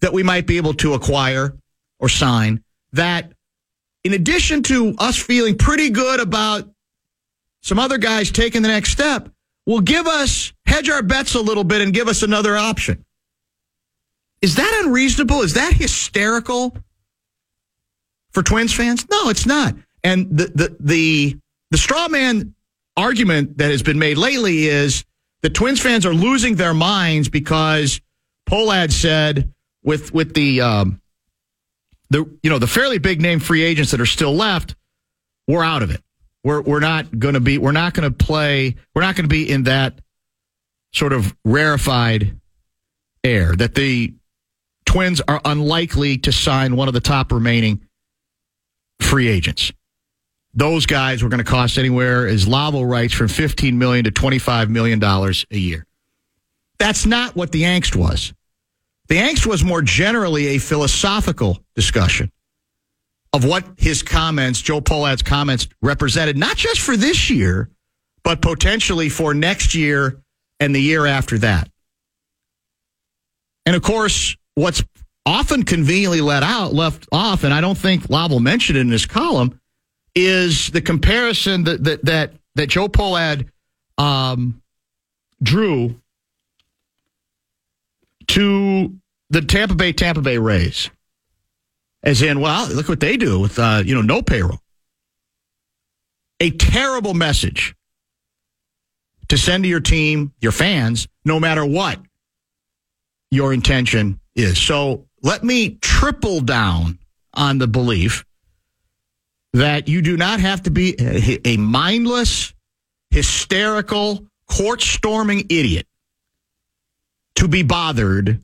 [0.00, 1.54] that we might be able to acquire
[1.98, 2.62] or sign
[2.92, 3.32] that,
[4.04, 6.68] in addition to us feeling pretty good about
[7.62, 9.28] some other guys taking the next step,
[9.66, 13.04] will give us, hedge our bets a little bit and give us another option.
[14.42, 15.40] Is that unreasonable?
[15.40, 16.76] Is that hysterical
[18.34, 19.06] for Twins fans?
[19.10, 19.74] No, it's not.
[20.02, 21.38] And the, the, the,
[21.70, 22.54] the straw man
[22.96, 25.04] argument that has been made lately is
[25.42, 28.00] the Twins fans are losing their minds because
[28.48, 31.00] Pohlad said with, with the, um,
[32.10, 34.74] the, you know, the fairly big name free agents that are still left,
[35.48, 36.04] we're out of it
[36.44, 39.34] we're we're not going to be we're not going to play we're not going to
[39.34, 39.98] be in that
[40.92, 42.38] sort of rarefied
[43.24, 44.14] air that the
[44.84, 47.80] Twins are unlikely to sign one of the top remaining
[49.00, 49.72] free agents.
[50.54, 54.68] Those guys were going to cost anywhere, as Lavelle writes, from 15 million to $25
[54.68, 55.84] million a year.
[56.78, 58.32] That's not what the angst was.
[59.08, 62.30] The angst was more generally a philosophical discussion
[63.32, 67.68] of what his comments, Joe Pohlad's comments, represented, not just for this year,
[68.22, 70.22] but potentially for next year
[70.60, 71.68] and the year after that.
[73.66, 74.84] And of course, what's
[75.26, 79.06] often conveniently let out, left off, and I don't think Lavelle mentioned it in his
[79.06, 79.58] column,
[80.14, 83.48] is the comparison that that that, that Joe Pohlad
[83.98, 84.62] um,
[85.42, 86.00] drew
[88.28, 88.94] to
[89.30, 90.90] the Tampa Bay Tampa Bay Rays.
[92.02, 94.60] As in, well, look what they do with uh, you know no payroll.
[96.40, 97.74] A terrible message
[99.28, 101.98] to send to your team, your fans, no matter what
[103.30, 104.58] your intention is.
[104.58, 106.98] So let me triple down
[107.32, 108.24] on the belief
[109.54, 110.94] that you do not have to be
[111.44, 112.52] a, mindless,
[113.10, 115.86] hysterical, court storming idiot
[117.36, 118.40] to be bothered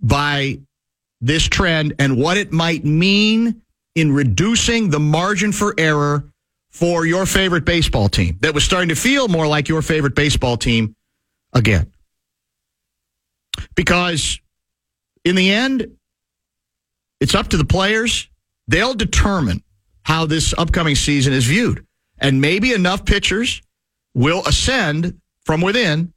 [0.00, 0.58] by
[1.20, 3.60] this trend and what it might mean
[3.94, 6.24] in reducing the margin for error
[6.70, 10.56] for your favorite baseball team that was starting to feel more like your favorite baseball
[10.56, 10.96] team
[11.52, 11.92] again.
[13.74, 14.40] Because
[15.24, 15.86] in the end,
[17.20, 18.28] it's up to the players.
[18.68, 19.62] They'll determine
[20.02, 21.86] how this upcoming season is viewed.
[22.18, 23.62] And maybe enough pitchers
[24.14, 26.12] will ascend from within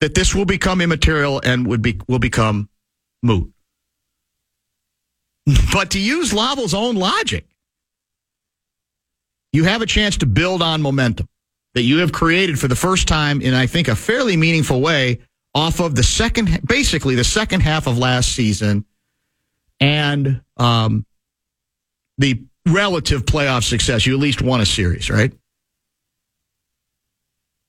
[0.00, 2.68] that this will become immaterial and would be will become
[3.22, 3.52] moot.
[5.72, 7.46] But to use Lavelle's own logic,
[9.52, 11.28] you have a chance to build on momentum
[11.74, 15.20] that you have created for the first time in, I think, a fairly meaningful way
[15.54, 18.84] off of the second, basically the second half of last season
[19.80, 21.06] and um,
[22.18, 24.06] the relative playoff success.
[24.06, 25.32] You at least won a series, right?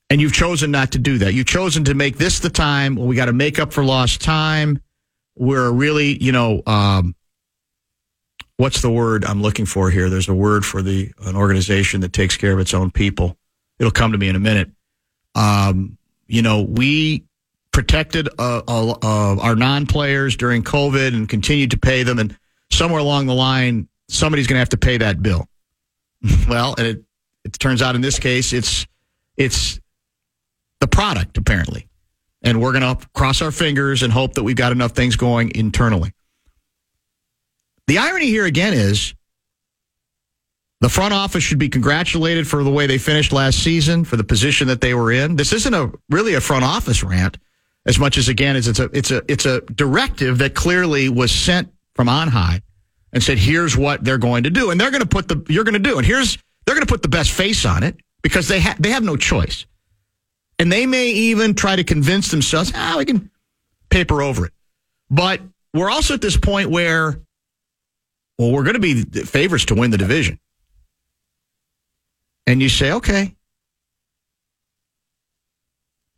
[0.10, 1.34] And you've chosen not to do that.
[1.34, 2.96] You've chosen to make this the time.
[2.96, 4.80] Well, we got to make up for lost time.
[5.36, 7.16] We're really, you know, um,
[8.58, 10.10] what's the word I'm looking for here?
[10.10, 13.36] There's a word for the an organization that takes care of its own people.
[13.80, 14.72] It'll come to me in a minute.
[15.34, 17.26] Um, you know, we
[17.76, 22.36] protected uh, uh, our non-players during COVID and continued to pay them, and
[22.72, 25.46] somewhere along the line, somebody's going to have to pay that bill.
[26.50, 27.04] well, and it
[27.44, 28.88] it turns out in this case, it's
[29.36, 29.78] it's
[30.80, 31.90] the product apparently,
[32.42, 35.52] and we're going to cross our fingers and hope that we've got enough things going
[35.54, 36.14] internally.
[37.88, 39.14] The irony here again is
[40.80, 44.24] the front office should be congratulated for the way they finished last season, for the
[44.24, 45.36] position that they were in.
[45.36, 47.38] This isn't a really a front office rant
[47.86, 51.32] as much as again as it's a it's a it's a directive that clearly was
[51.32, 52.62] sent from on high
[53.14, 55.64] and said here's what they're going to do and they're going to put the you're
[55.64, 58.48] going to do and here's they're going to put the best face on it because
[58.48, 59.66] they have they have no choice.
[60.58, 63.30] And they may even try to convince themselves, ah, we can
[63.90, 64.54] paper over it.
[65.12, 65.42] But
[65.74, 67.20] we're also at this point where
[68.40, 70.40] well, we're going to be favorites to win the division.
[72.48, 73.36] And you say, okay.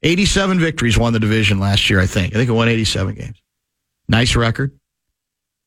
[0.07, 2.33] 87 victories won the division last year, I think.
[2.33, 3.41] I think it won 87 games.
[4.07, 4.79] Nice record.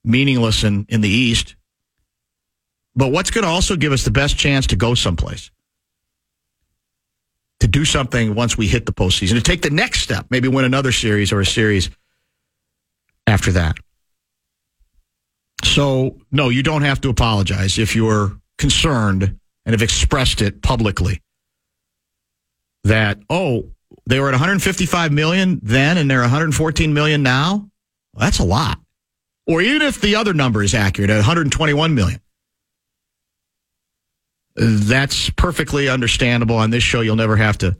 [0.02, 1.56] Meaningless in, in the East.
[2.96, 5.50] But what's going to also give us the best chance to go someplace?
[7.60, 10.64] To do something once we hit the postseason, to take the next step, maybe win
[10.64, 11.90] another series or a series
[13.26, 13.76] after that.
[15.64, 21.20] So, no, you don't have to apologize if you're concerned and have expressed it publicly
[22.84, 23.68] that, oh,
[24.06, 27.70] they were at 155 million then and they're 114 million now.
[28.12, 28.78] Well, that's a lot.
[29.46, 32.20] Or even if the other number is accurate at 121 million.
[34.56, 36.56] That's perfectly understandable.
[36.56, 37.76] On this show, you'll never have to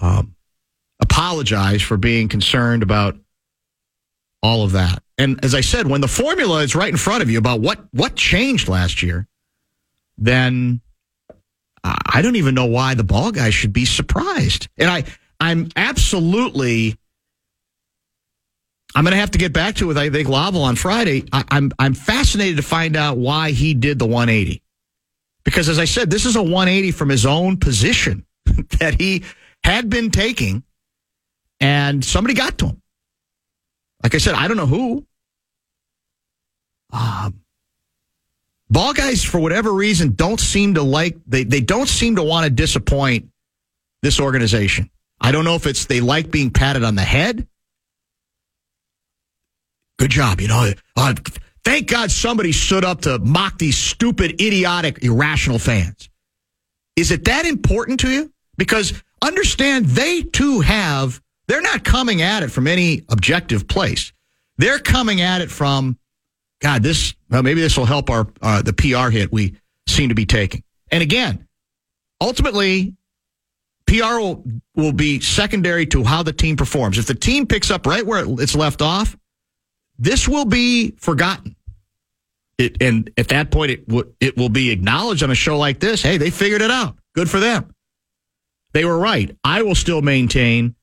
[0.00, 0.34] um,
[1.00, 3.16] apologize for being concerned about
[4.42, 5.02] all of that.
[5.18, 7.80] And as I said, when the formula is right in front of you about what
[7.92, 9.28] what changed last year,
[10.18, 10.80] then
[11.84, 14.68] I don't even know why the ball guy should be surprised.
[14.78, 15.04] And I
[15.40, 16.96] I'm absolutely
[18.94, 21.24] I'm going to have to get back to it with I think Lavelle on Friday.
[21.32, 24.62] I, I'm I'm fascinated to find out why he did the 180.
[25.44, 28.24] Because as I said, this is a 180 from his own position
[28.78, 29.24] that he
[29.64, 30.62] had been taking,
[31.60, 32.82] and somebody got to him.
[34.02, 35.06] Like I said, I don't know who.
[36.92, 37.41] Um,
[38.72, 42.44] ball guys, for whatever reason, don't seem to like they they don't seem to want
[42.44, 43.28] to disappoint
[44.02, 44.90] this organization.
[45.20, 47.46] I don't know if it's they like being patted on the head.
[49.98, 50.40] Good job.
[50.40, 51.14] You know, uh,
[51.64, 56.08] thank God somebody stood up to mock these stupid, idiotic, irrational fans.
[56.96, 58.32] Is it that important to you?
[58.56, 64.12] Because understand they too have, they're not coming at it from any objective place.
[64.58, 65.98] They're coming at it from,
[66.62, 69.56] God, this, well, maybe this will help our, uh, the PR hit we
[69.88, 70.62] seem to be taking.
[70.92, 71.48] And again,
[72.20, 72.94] ultimately,
[73.86, 74.44] PR will,
[74.76, 76.98] will be secondary to how the team performs.
[76.98, 79.16] If the team picks up right where it's left off,
[79.98, 81.56] this will be forgotten.
[82.58, 85.80] It, and at that point, it, w- it will be acknowledged on a show like
[85.80, 86.00] this.
[86.00, 86.96] Hey, they figured it out.
[87.14, 87.74] Good for them.
[88.72, 89.36] They were right.
[89.42, 90.76] I will still maintain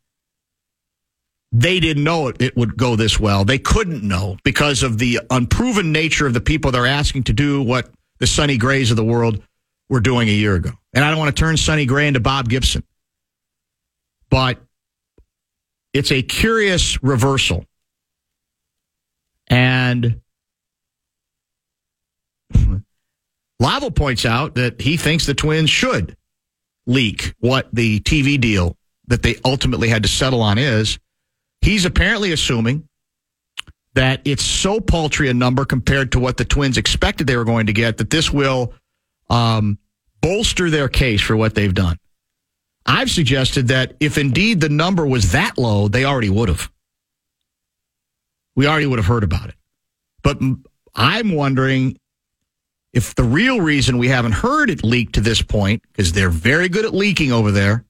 [1.52, 3.44] they didn't know it, it would go this well.
[3.44, 7.62] They couldn't know because of the unproven nature of the people they're asking to do
[7.62, 7.90] what
[8.20, 9.42] the Sonny Grays of the world
[9.90, 10.72] were doing a year ago.
[10.94, 12.84] And I don't want to turn Sonny Gray into Bob Gibson,
[14.30, 14.60] but
[15.94, 17.66] it's a curious reversal.
[19.48, 20.22] And
[23.60, 26.16] Lavelle points out that he thinks the Twins should
[26.86, 28.78] leak what the TV deal
[29.08, 31.00] that they ultimately had to settle on is.
[31.62, 32.88] He's apparently assuming
[33.94, 37.68] that it's so paltry a number compared to what the Twins expected they were going
[37.68, 38.74] to get that this will
[39.30, 39.78] um,
[40.22, 41.98] bolster their case for what they've done.
[42.86, 46.72] I've suggested that if indeed the number was that low, they already would have.
[48.56, 49.56] We already would have heard about it.
[50.24, 50.40] But
[50.96, 52.00] I'm wondering
[52.94, 56.70] if the real reason we haven't heard it leaked to this point, because they're very
[56.70, 57.86] good at leaking over there,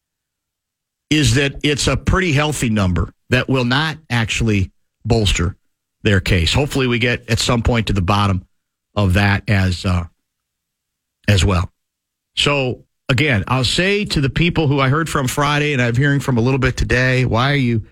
[1.10, 4.72] is that it's a pretty healthy number that will not actually
[5.06, 5.56] bolster
[6.04, 6.54] their case.
[6.54, 8.46] Hopefully, we get at some point to the bottom
[8.96, 10.06] of that as uh,
[11.28, 11.72] as well.
[12.36, 16.20] So again, I'll say to the people who I heard from Friday and I'm hearing
[16.20, 17.86] from a little bit today, why are you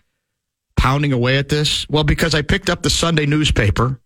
[0.77, 1.87] pounding away at this?
[1.89, 3.99] Well, because I picked up the Sunday newspaper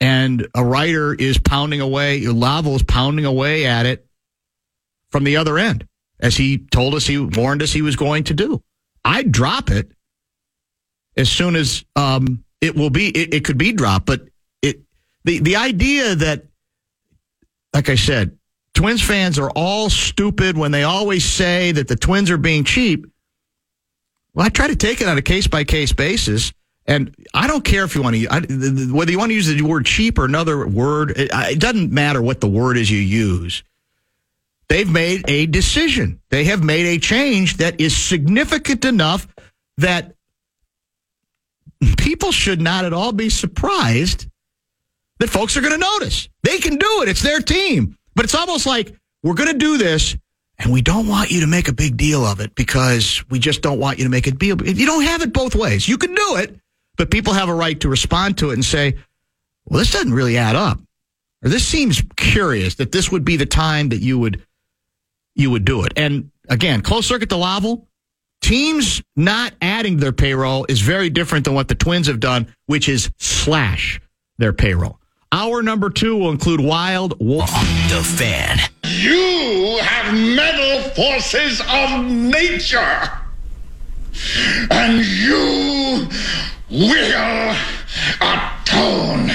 [0.00, 4.06] and a writer is pounding away, Lavelle is pounding away at it
[5.10, 5.86] from the other end,
[6.20, 8.62] as he told us he warned us he was going to do.
[9.04, 9.92] I'd drop it
[11.16, 13.08] as soon as um, it will be.
[13.08, 14.28] It, it could be dropped, but
[14.62, 14.80] it
[15.24, 16.44] the the idea that,
[17.74, 18.36] like I said,
[18.74, 23.06] Twins fans are all stupid when they always say that the Twins are being cheap.
[24.34, 26.52] Well, I try to take it on a case by case basis.
[26.88, 28.40] And I don't care if you want to, I,
[28.92, 32.22] whether you want to use the word cheap or another word, it, it doesn't matter
[32.22, 33.64] what the word is you use.
[34.68, 36.20] They've made a decision.
[36.28, 39.26] They have made a change that is significant enough
[39.78, 40.15] that
[41.96, 44.26] people should not at all be surprised
[45.18, 46.28] that folks are going to notice.
[46.42, 47.08] They can do it.
[47.08, 47.96] It's their team.
[48.14, 50.16] But it's almost like we're going to do this
[50.58, 53.62] and we don't want you to make a big deal of it because we just
[53.62, 54.60] don't want you to make a deal.
[54.62, 55.88] You don't have it both ways.
[55.88, 56.58] You can do it,
[56.96, 58.96] but people have a right to respond to it and say,
[59.66, 60.80] well, this doesn't really add up.
[61.44, 64.42] Or this seems curious that this would be the time that you would
[65.34, 65.92] you would do it.
[65.96, 67.86] And again, close circuit to Lavelle,
[68.46, 72.88] teams not adding their payroll is very different than what the Twins have done, which
[72.88, 74.00] is slash
[74.38, 75.00] their payroll.
[75.32, 77.50] Our number two will include Wild Wolf.
[77.50, 78.58] The Fan.
[78.84, 83.10] You have mental forces of nature.
[84.70, 86.06] And you
[86.70, 87.56] will
[88.20, 89.30] atone.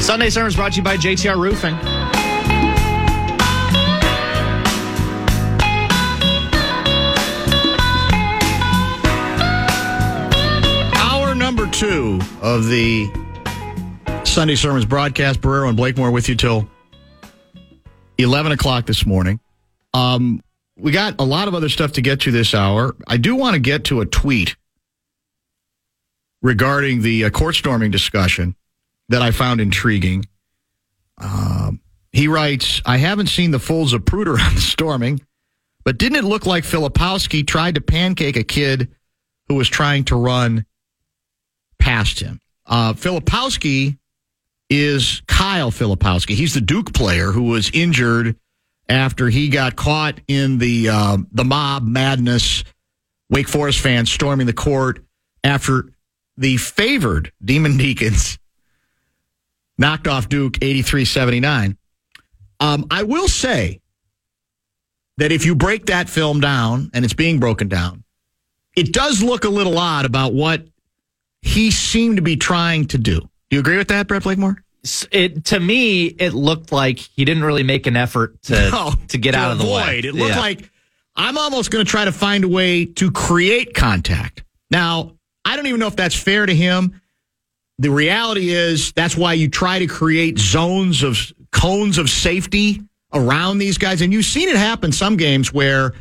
[0.00, 2.17] Sunday Sermons brought to you by JTR Roofing.
[11.72, 13.08] Two of the
[14.24, 15.40] Sunday Sermons broadcast.
[15.40, 16.68] Barreiro and Blakemore with you till
[18.18, 19.38] 11 o'clock this morning.
[19.94, 20.42] Um,
[20.76, 22.96] we got a lot of other stuff to get to this hour.
[23.06, 24.56] I do want to get to a tweet
[26.42, 28.56] regarding the uh, court storming discussion
[29.08, 30.24] that I found intriguing.
[31.18, 31.80] Um,
[32.12, 35.20] he writes, I haven't seen the full Zapruder on the storming,
[35.84, 38.88] but didn't it look like Filipowski tried to pancake a kid
[39.48, 40.64] who was trying to run
[41.78, 42.40] past him?
[42.66, 43.98] Uh, Filipowski
[44.70, 46.34] is Kyle Filipowski.
[46.34, 48.36] He's the Duke player who was injured
[48.88, 52.64] after he got caught in the uh, the mob madness.
[53.30, 55.04] Wake Forest fans storming the court
[55.44, 55.90] after
[56.36, 58.38] the favored Demon Deacons
[59.76, 61.78] knocked off Duke 83 79.
[62.60, 63.80] Um, I will say
[65.18, 68.04] that if you break that film down, and it's being broken down,
[68.76, 70.64] it does look a little odd about what
[71.42, 73.20] he seemed to be trying to do.
[73.20, 74.56] Do you agree with that, Brett Blakemore?
[75.10, 79.18] It to me, it looked like he didn't really make an effort to No, to
[79.18, 79.98] get to out of the way.
[80.04, 80.38] It looked Yeah.
[80.40, 80.70] like
[81.16, 84.44] I'm almost going to try to find a way to create contact.
[84.70, 85.14] Now,
[85.44, 87.00] I don't even know if that's fair to him.
[87.80, 91.18] The reality is that's why you try to create zones of
[91.50, 92.82] cones of safety
[93.12, 94.00] around these guys.
[94.00, 95.94] And you've seen it happen some games where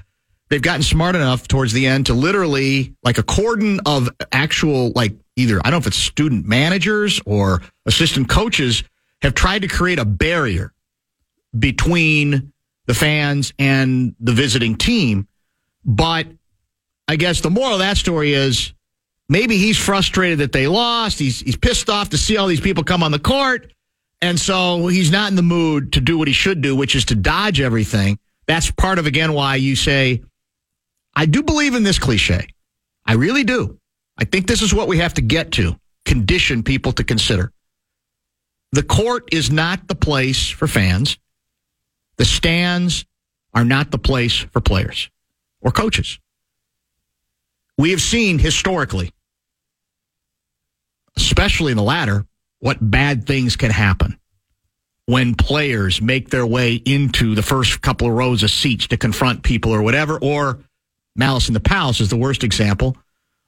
[0.49, 5.13] they've gotten smart enough towards the end to literally like a cordon of actual like
[5.37, 8.83] either I don't know if it's student managers or assistant coaches
[9.21, 10.73] have tried to create a barrier
[11.57, 12.51] between
[12.87, 15.27] the fans and the visiting team.
[15.85, 16.27] But
[17.07, 18.73] I guess the moral of that story is
[19.29, 21.19] maybe he's frustrated that they lost.
[21.19, 23.71] He's he's pissed off to see all these people come on the court.
[24.21, 27.05] And so he's not in the mood to do what he should do, which is
[27.05, 28.17] to dodge everything.
[28.47, 30.23] That's part of again why you say,
[31.15, 32.47] I do believe in this cliche.
[33.05, 33.79] I really do.
[34.17, 37.51] I think this is what we have to get to, condition people to consider.
[38.71, 41.17] The court is not the place for fans.
[42.17, 43.05] The stands
[43.53, 45.09] are not the place for players
[45.61, 46.19] or coaches.
[47.77, 49.11] We have seen historically,
[51.15, 52.25] especially in the latter,
[52.59, 54.19] what bad things can happen
[55.05, 59.43] when players make their way into the first couple of rows of seats to confront
[59.43, 60.59] people or whatever, or
[61.15, 62.97] Malice in the Palace is the worst example.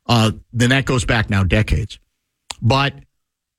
[0.09, 1.99] Uh, then that goes back now decades.
[2.61, 2.95] But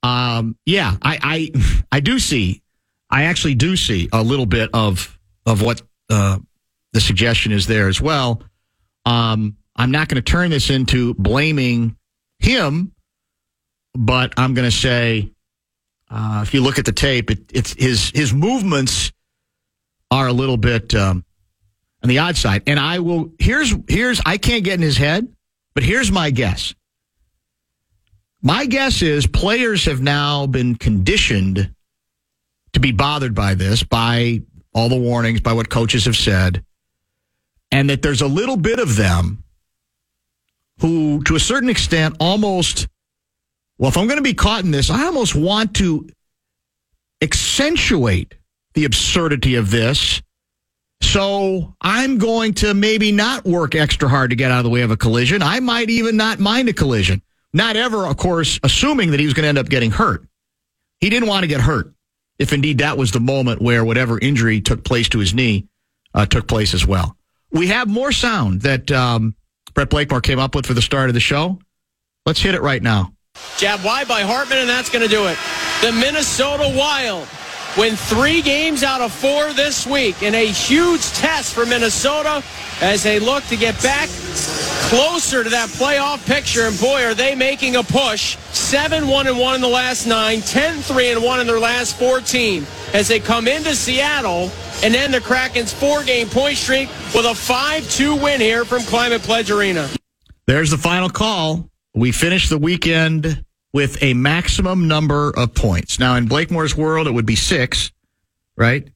[0.02, 2.62] um, yeah, I, I I do see,
[3.08, 5.80] I actually do see a little bit of of what
[6.10, 6.38] uh,
[6.92, 8.42] the suggestion is there as well.
[9.06, 11.96] Um, I'm not going to turn this into blaming
[12.40, 12.92] him,
[13.94, 15.30] but I'm going to say
[16.10, 19.12] uh, if you look at the tape, it, it's his his movements
[20.10, 21.24] are a little bit um,
[22.02, 22.64] on the odd side.
[22.66, 25.28] And I will here's here's I can't get in his head,
[25.74, 26.74] but here's my guess.
[28.42, 31.74] My guess is players have now been conditioned
[32.72, 34.42] to be bothered by this, by
[34.72, 36.64] all the warnings, by what coaches have said,
[37.70, 39.44] and that there's a little bit of them
[40.80, 42.88] who, to a certain extent, almost,
[43.78, 46.08] well, if I'm going to be caught in this, I almost want to
[47.20, 48.34] accentuate
[48.74, 50.22] the absurdity of this.
[51.02, 54.82] So I'm going to maybe not work extra hard to get out of the way
[54.82, 55.42] of a collision.
[55.42, 57.22] I might even not mind a collision.
[57.52, 60.24] Not ever, of course, assuming that he was going to end up getting hurt.
[61.00, 61.92] He didn't want to get hurt,
[62.38, 65.66] if indeed that was the moment where whatever injury took place to his knee
[66.14, 67.16] uh, took place as well.
[67.50, 69.34] We have more sound that um,
[69.74, 71.58] Brett Blakemore came up with for the start of the show.
[72.26, 73.14] Let's hit it right now.
[73.56, 75.38] Jab wide by Hartman, and that's going to do it.
[75.80, 77.26] The Minnesota Wild
[77.76, 82.42] win three games out of four this week in a huge test for Minnesota
[82.80, 84.08] as they look to get back
[84.88, 86.62] closer to that playoff picture.
[86.62, 88.36] And boy, are they making a push.
[88.52, 91.96] 7 1 and 1 in the last nine, 10 3 and 1 in their last
[91.98, 94.50] 14 as they come into Seattle
[94.82, 98.82] and end the Kraken's four game point streak with a 5 2 win here from
[98.82, 99.88] Climate Pledge Arena.
[100.46, 101.68] There's the final call.
[101.94, 105.98] We finished the weekend with a maximum number of points.
[105.98, 107.92] Now, in Blakemore's world, it would be six,
[108.56, 108.88] right?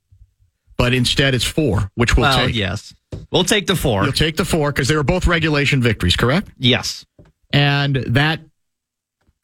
[0.76, 2.54] But instead, it's four, which we'll well, take.
[2.54, 2.92] yes.
[3.30, 4.02] We'll take the four.
[4.02, 6.48] You'll take the four because they were both regulation victories, correct?
[6.58, 7.06] Yes.
[7.52, 8.40] And that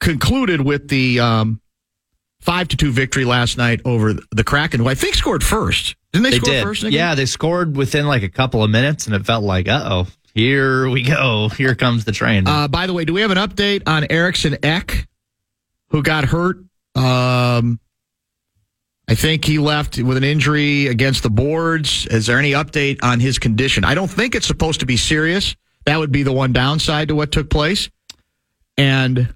[0.01, 1.61] concluded with the um,
[2.41, 5.95] five to two victory last night over the Kraken, who I think scored first.
[6.13, 6.63] Didn't they, They score did.
[6.65, 6.83] first?
[6.83, 10.07] Yeah, they scored within like a couple of minutes, and it felt like, uh oh,
[10.35, 11.49] here we go.
[11.51, 12.49] Here comes the train.
[12.49, 15.07] Uh, by the way, do we have an update on Eriksson Ek,
[15.91, 16.59] who got hurt?
[16.95, 17.81] Um,
[19.09, 22.07] I think he left with an injury against the boards.
[22.07, 23.85] Is there any update on his condition?
[23.85, 25.57] I don't think it's supposed to be serious.
[25.85, 27.91] That would be the one downside to what took place.
[28.77, 29.35] And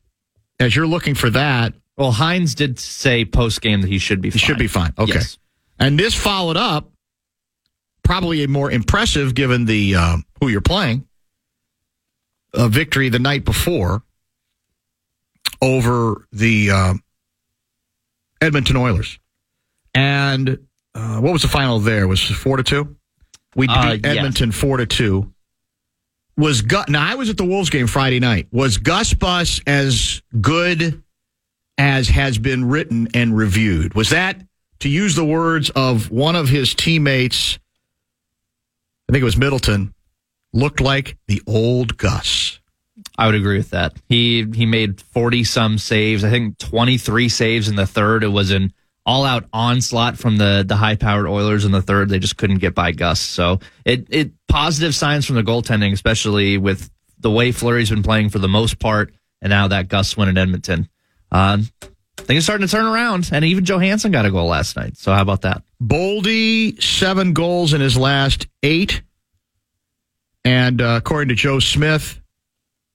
[0.61, 4.29] as you're looking for that, well, Hynes did say post game that he should be.
[4.31, 4.47] he fine.
[4.47, 4.93] should be fine.
[4.99, 5.15] Okay.
[5.15, 5.39] Yes.
[5.79, 6.91] And this followed up,
[8.05, 11.07] probably a more impressive given the um, who you're playing,
[12.53, 14.03] a victory the night before
[15.61, 17.03] over the um,
[18.41, 19.19] Edmonton Oilers.
[19.95, 20.59] And
[20.95, 22.07] uh, what was the final there?
[22.09, 22.97] Was four to two?
[23.57, 23.99] We beat Uh.
[24.05, 25.33] Edmonton four to two.
[26.37, 26.89] Was Gus?
[26.89, 28.49] Now I was at the Wolves game Friday night.
[28.51, 31.01] Was Gus Bus as good
[31.79, 33.95] as has been written and reviewed?
[33.95, 34.41] Was that,
[34.81, 37.59] to use the words of one of his teammates,
[39.09, 39.95] I think it was Middleton,
[40.53, 42.59] looked like the old Gus?
[43.17, 43.95] I would agree with that.
[44.09, 46.25] He he made forty some saves.
[46.25, 48.25] I think twenty three saves in the third.
[48.25, 48.73] It was an
[49.07, 52.09] all out onslaught from the the high powered Oilers in the third.
[52.09, 53.21] They just couldn't get by Gus.
[53.21, 58.31] So it it positive signs from the goaltending, especially with the way Fleury's been playing
[58.31, 60.89] for the most part, and now that Gus win in Edmonton.
[61.31, 61.69] Um,
[62.17, 64.97] things are starting to turn around, and even Johansson got a goal last night.
[64.97, 65.63] So how about that?
[65.83, 69.03] Boldy, seven goals in his last eight.
[70.45, 72.21] And uh, according to Joe Smith,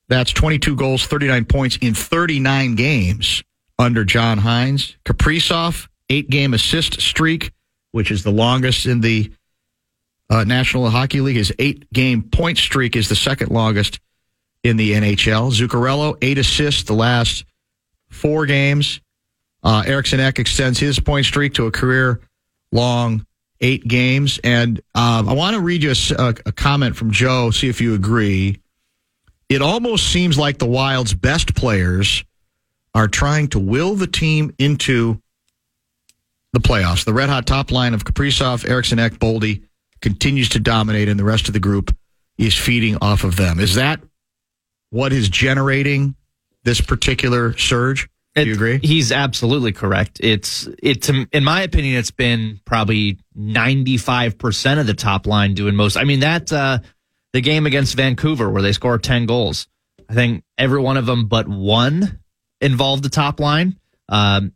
[0.09, 3.43] That's 22 goals, 39 points in 39 games
[3.77, 4.95] under John Hynes.
[5.05, 7.51] Kaprizov, eight game assist streak,
[7.91, 9.31] which is the longest in the
[10.29, 11.37] uh, National Hockey League.
[11.37, 13.99] His eight game point streak is the second longest
[14.63, 15.51] in the NHL.
[15.53, 17.45] Zuccarello, eight assists the last
[18.09, 18.99] four games.
[19.63, 22.19] Uh, Eriksson Ek extends his point streak to a career
[22.71, 23.25] long
[23.61, 24.39] eight games.
[24.43, 27.93] And um, I want to read you a, a comment from Joe, see if you
[27.93, 28.59] agree.
[29.49, 32.23] It almost seems like the Wild's best players
[32.93, 35.21] are trying to will the team into
[36.53, 37.03] the playoffs.
[37.05, 39.63] The red hot top line of Kaprizov, Eriksson Ek, Boldy
[40.01, 41.95] continues to dominate, and the rest of the group
[42.37, 43.59] is feeding off of them.
[43.59, 44.01] Is that
[44.91, 46.15] what is generating
[46.63, 48.09] this particular surge?
[48.35, 48.79] Do you agree?
[48.81, 50.19] He's absolutely correct.
[50.23, 55.55] It's it's in my opinion, it's been probably ninety five percent of the top line
[55.55, 55.97] doing most.
[55.97, 56.79] I mean that uh,
[57.33, 59.67] the game against Vancouver where they scored ten goals.
[60.09, 62.19] I think every one of them but one
[62.61, 63.77] involved the top line.
[64.07, 64.53] Um,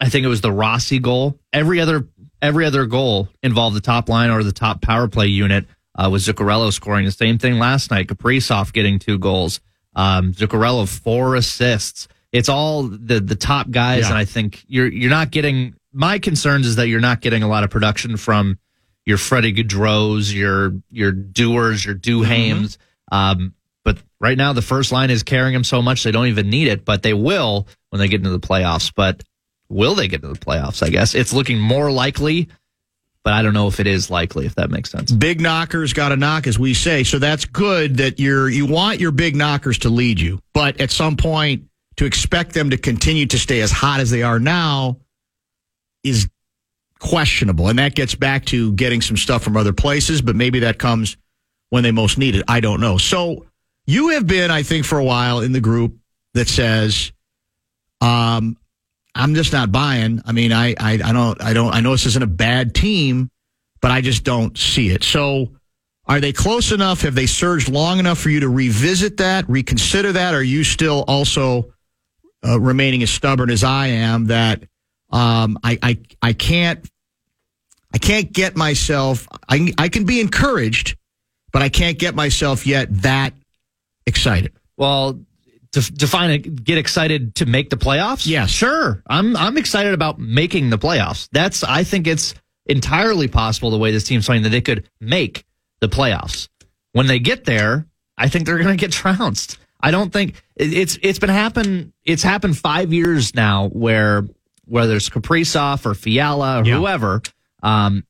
[0.00, 1.38] I think it was the Rossi goal.
[1.52, 2.08] Every other
[2.42, 5.66] every other goal involved the top line or the top power play unit.
[5.98, 8.06] Uh, with Zuccarello scoring the same thing last night.
[8.06, 9.60] Kaprizov getting two goals.
[9.94, 12.06] Um, Zuccarello four assists.
[12.32, 14.10] It's all the the top guys, Yeah.
[14.10, 15.74] and I think you're you're not getting.
[15.92, 18.58] My concerns is that you're not getting a lot of production from
[19.06, 22.76] your Freddie Gaudreau's, your your Dewars, your Duhaimes.
[23.10, 26.50] Um, but right now, the first line is carrying them so much they don't even
[26.50, 28.92] need it, but they will when they get into the playoffs.
[28.94, 29.22] But
[29.68, 30.82] will they get into the playoffs?
[30.82, 32.48] I guess it's looking more likely,
[33.24, 34.46] but I don't know if it is likely.
[34.46, 35.10] If that makes sense.
[35.10, 37.04] Big knockers got to knock, as we say.
[37.04, 40.90] So that's good that you're you want your big knockers to lead you, but at
[40.90, 41.64] some point
[41.96, 44.98] to expect them to continue to stay as hot as they are now
[46.02, 46.28] is
[47.00, 50.22] questionable, and that gets back to getting some stuff from other places.
[50.22, 51.16] But maybe that comes
[51.70, 52.44] when they most need it.
[52.46, 52.98] I don't know.
[52.98, 53.46] So
[53.86, 55.96] you have been, I think, for a while in the group
[56.34, 57.12] that says,
[58.00, 58.56] um,
[59.14, 60.22] I'm just not buying.
[60.24, 63.30] I mean, I, I, I don't, I don't, I know this isn't a bad team,
[63.80, 65.02] but I just don't see it.
[65.02, 65.50] So
[66.06, 67.02] are they close enough?
[67.02, 70.34] Have they surged long enough for you to revisit that, reconsider that?
[70.34, 71.72] Are you still also
[72.46, 74.62] uh, remaining as stubborn as I am that
[75.10, 76.88] um, I, I, I can't,
[77.92, 80.96] I can't get myself, I, I can be encouraged,
[81.52, 83.34] but I can't get myself yet that
[84.06, 84.52] excited.
[84.76, 85.20] Well,
[85.72, 88.26] to define it, get excited to make the playoffs.
[88.26, 89.02] Yeah, sure.
[89.08, 91.28] I'm I'm excited about making the playoffs.
[91.32, 92.34] That's I think it's
[92.66, 95.44] entirely possible the way this team's playing that they could make
[95.80, 96.48] the playoffs.
[96.92, 97.86] When they get there,
[98.18, 99.58] I think they're going to get trounced.
[99.80, 101.92] I don't think it's it's been happen.
[102.04, 104.26] It's happened five years now where
[104.70, 106.76] whether it's Kaprizov or Fiala or Yeah.
[106.78, 107.22] whoever,
[107.62, 108.04] um,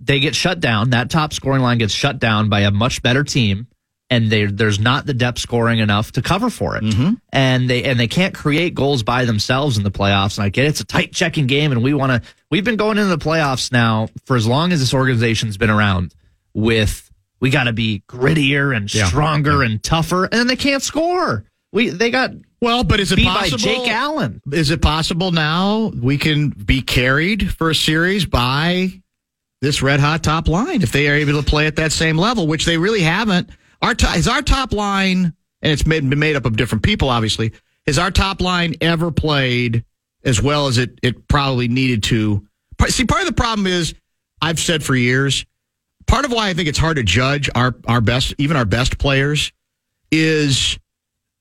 [0.00, 0.90] they get shut down.
[0.90, 3.66] That top scoring line gets shut down by a much better team,
[4.08, 6.84] and they, there's not the depth scoring enough to cover for it.
[7.32, 10.38] And they and they can't create goals by themselves in the playoffs.
[10.38, 12.28] And I get it, it's a tight checking game, and we want to.
[12.50, 16.14] We've been going into the playoffs now for as long as this organization's been around.
[16.54, 19.06] With we got to be grittier and Yeah.
[19.08, 21.44] stronger and tougher, and they can't score.
[21.72, 22.30] We they got
[22.60, 23.58] Well, but is it possible?
[23.58, 24.40] by Jake Allen.
[24.52, 28.90] Is it possible now we can be carried for a series by
[29.60, 32.46] this red hot top line if they are able to play at that same level,
[32.46, 33.50] which they really haven't?
[33.82, 37.10] Our to- is our top line, and it's made, been made up of different people,
[37.10, 37.52] obviously.
[37.86, 39.84] Has our top line ever played
[40.24, 42.46] as well as it it probably needed to?
[42.88, 43.94] See, part of the problem is
[44.40, 45.44] I've said for years.
[46.06, 48.98] Part of why I think it's hard to judge our our best, even our best
[48.98, 49.52] players,
[50.10, 50.78] is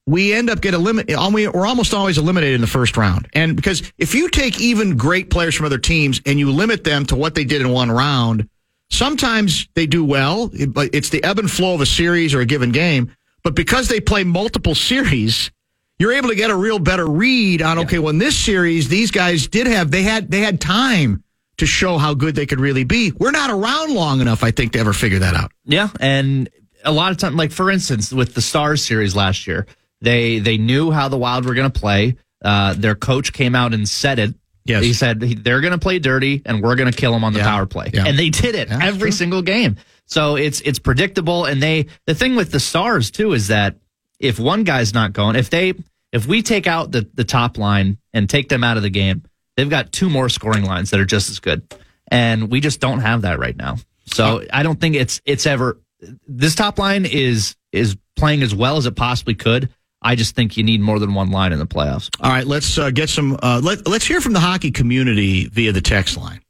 [0.08, 1.18] we end up get eliminated.
[1.18, 3.28] We're almost always eliminated in the first round.
[3.34, 7.06] And because if you take even great players from other teams and you limit them
[7.08, 8.47] to what they did in one round,
[8.89, 12.45] sometimes they do well, but it's the ebb and flow of a series or a
[12.45, 13.12] given game.
[13.43, 15.51] But because they play multiple series,
[15.99, 19.12] you're able to get a real better read on okay, well in this series these
[19.12, 21.24] guys did have they had they had time
[21.58, 23.12] to show how good they could really be.
[23.18, 25.51] We're not around long enough, I think, to ever figure that out.
[25.64, 26.49] Yeah, and
[26.84, 29.66] a lot of time, like for instance, with the Stars series last year,
[30.02, 32.18] they they knew how the Wild were going to play.
[32.43, 34.36] Uh, their coach came out and said it.
[34.68, 34.84] Yes.
[34.84, 37.39] he said they're going to play dirty, and we're going to kill them on the
[37.39, 37.46] Yeah.
[37.50, 38.06] power play, Yeah.
[38.08, 39.18] and they did it Yeah, every true.
[39.18, 39.76] single game.
[40.08, 43.78] So it's it's predictable, and they the thing with the Stars too is that
[44.20, 45.74] if one guy's not going, if they
[46.12, 49.22] if we take out the the top line and take them out of the game,
[49.56, 51.62] they've got two more scoring lines that are just as good,
[52.10, 53.78] and we just don't have that right now.
[54.14, 55.80] So I don't think it's it's ever
[56.28, 59.70] this top line is is playing as well as it possibly could.
[60.06, 62.10] I just think you need more than one line in the playoffs.
[62.22, 63.39] All right, let's uh, get some.
[63.41, 66.41] Uh, let, let's hear from the hockey community via the text line,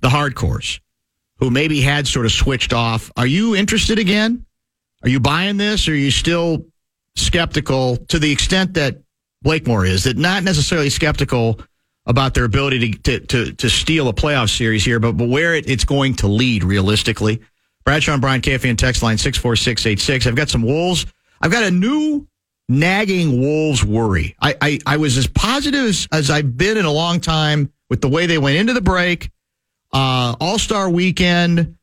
[0.00, 0.80] the hardcores,
[1.38, 3.12] who maybe had sort of switched off.
[3.16, 4.46] Are you interested again?
[5.02, 5.86] Are you buying this?
[5.88, 6.64] Or are you still
[7.16, 8.96] skeptical to the extent that
[9.42, 11.60] Blakemore is, that not necessarily skeptical
[12.06, 15.54] about their ability to to to, to steal a playoff series here, but, but where
[15.54, 17.42] it, it's going to lead realistically.
[17.84, 20.26] Bradshaw and Brian KFAN text line six four six eight six.
[20.26, 21.04] I've got some Wolves.
[21.42, 22.26] I've got a new
[22.68, 24.34] nagging Wolves worry.
[24.40, 28.00] I I, I was as positive as, as I've been in a long time with
[28.00, 29.30] the way they went into the break.
[29.92, 31.76] Uh, All Star Weekend.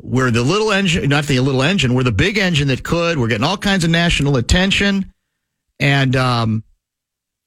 [0.00, 1.92] We're the little engine, not the little engine.
[1.92, 3.18] We're the big engine that could.
[3.18, 5.12] We're getting all kinds of national attention,
[5.80, 6.62] and um,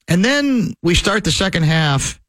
[0.06, 2.20] and then we start the second half.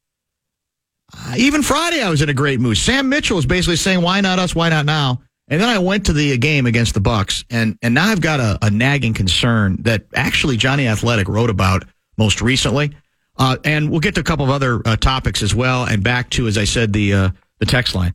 [1.14, 2.78] Uh, even Friday, I was in a great mood.
[2.78, 4.54] Sam Mitchell was basically saying, "Why not us?
[4.54, 7.94] Why not now?" And then I went to the game against the Bucks, and and
[7.94, 11.84] now I've got a, a nagging concern that actually Johnny Athletic wrote about
[12.16, 12.92] most recently,
[13.36, 16.30] uh, and we'll get to a couple of other uh, topics as well, and back
[16.30, 18.14] to as I said the uh, the text line.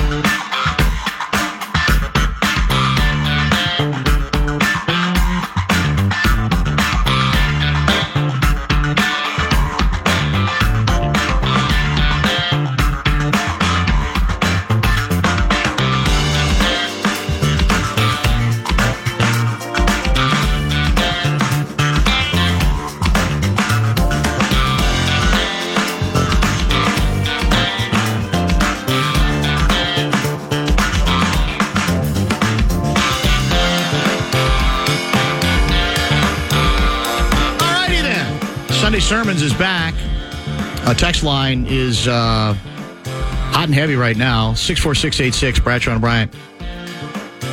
[39.11, 39.93] Sermons is back.
[40.87, 44.53] A text line is uh, hot and heavy right now.
[44.53, 46.33] 64686 Bradshaw and Bryant.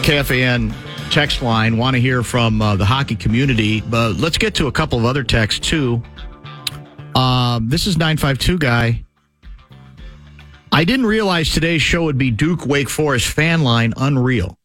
[0.05, 0.73] KFAN
[1.11, 1.77] text line.
[1.77, 3.81] Want to hear from uh, the hockey community.
[3.81, 6.01] But let's get to a couple of other texts too.
[7.17, 9.05] Um, this is 952 guy.
[10.71, 14.57] I didn't realize today's show would be Duke Wake Forest fan line unreal.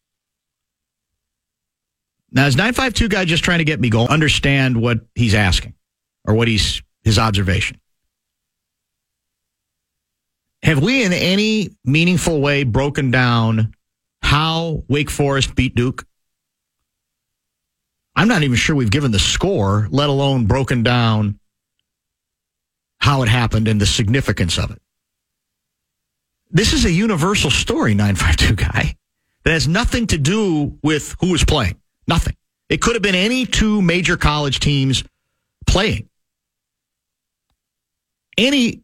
[2.31, 4.09] Now, is 952 guy just trying to get me going?
[4.09, 5.73] Understand what he's asking
[6.25, 7.80] or what he's his observation.
[10.64, 13.74] Have we in any meaningful way broken down
[14.22, 16.06] how Wake Forest beat Duke?
[18.16, 21.39] I'm not even sure we've given the score, let alone broken down
[22.99, 24.82] how it happened and the significance of it.
[26.49, 28.95] This is a universal story, 952 guy,
[29.43, 31.82] that has nothing to do with who was playing.
[32.08, 32.38] Nothing.
[32.70, 35.04] It could have been any two major college teams
[35.66, 36.08] playing.
[38.38, 38.84] Any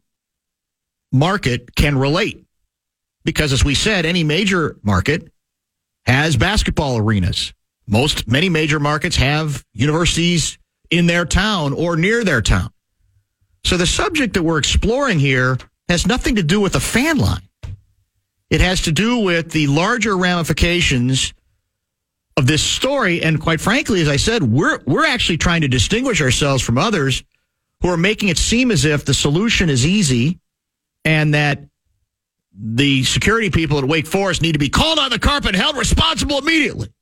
[1.12, 2.44] market can relate
[3.24, 5.32] because, as we said, any major market
[6.06, 7.52] has basketball arenas.
[7.86, 10.58] Most, many major markets have universities
[10.90, 12.70] in their town or near their town.
[13.64, 17.42] So the subject that we're exploring here has nothing to do with the fan line.
[18.48, 21.32] It has to do with the larger ramifications
[22.36, 23.22] of this story.
[23.22, 27.22] And quite frankly, as I said, we're, we're actually trying to distinguish ourselves from others
[27.80, 30.38] who are making it seem as if the solution is easy
[31.04, 31.64] and that
[32.52, 35.76] the security people at Wake Forest need to be called on the carpet and held
[35.76, 36.92] responsible immediately.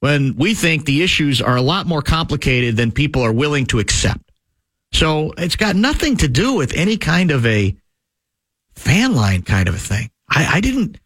[0.00, 3.78] When we think the issues are a lot more complicated than people are willing to
[3.78, 4.32] accept.
[4.92, 7.76] So it's got nothing to do with any kind of a
[8.74, 10.10] fan line kind of a thing.
[10.28, 10.98] I, I didn't.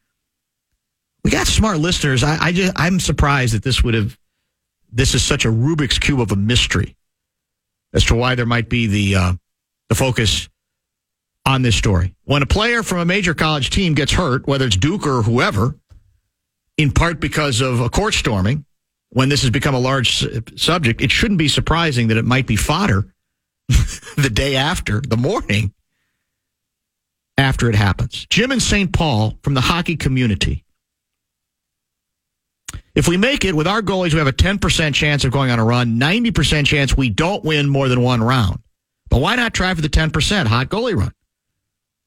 [1.24, 2.22] We got smart listeners.
[2.22, 4.16] I, I just I'm surprised that this would have.
[4.92, 6.94] This is such a Rubik's cube of a mystery
[7.94, 9.32] as to why there might be the uh,
[9.88, 10.48] the focus
[11.46, 12.14] on this story.
[12.24, 15.78] When a player from a major college team gets hurt, whether it's Duke or whoever,
[16.76, 18.64] in part because of a court storming,
[19.10, 20.26] when this has become a large
[20.58, 23.14] subject, it shouldn't be surprising that it might be fodder
[24.16, 25.72] the day after, the morning
[27.38, 28.26] after it happens.
[28.30, 28.92] Jim in St.
[28.92, 30.63] Paul from the hockey community.
[32.94, 35.58] If we make it with our goalies, we have a 10% chance of going on
[35.58, 38.60] a run, 90% chance we don't win more than one round.
[39.10, 41.12] But why not try for the 10% hot goalie run?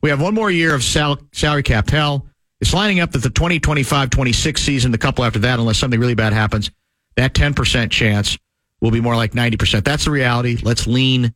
[0.01, 2.27] We have one more year of sal- salary cap hell.
[2.61, 6.15] It's lining up that the 2025 26 season, the couple after that, unless something really
[6.15, 6.71] bad happens,
[7.15, 8.37] that 10% chance
[8.81, 9.83] will be more like 90%.
[9.83, 10.57] That's the reality.
[10.61, 11.33] Let's lean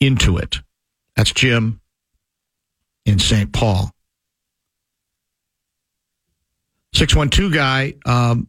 [0.00, 0.58] into it.
[1.16, 1.80] That's Jim
[3.06, 3.52] in St.
[3.52, 3.90] Paul.
[6.94, 8.48] 612 guy, um,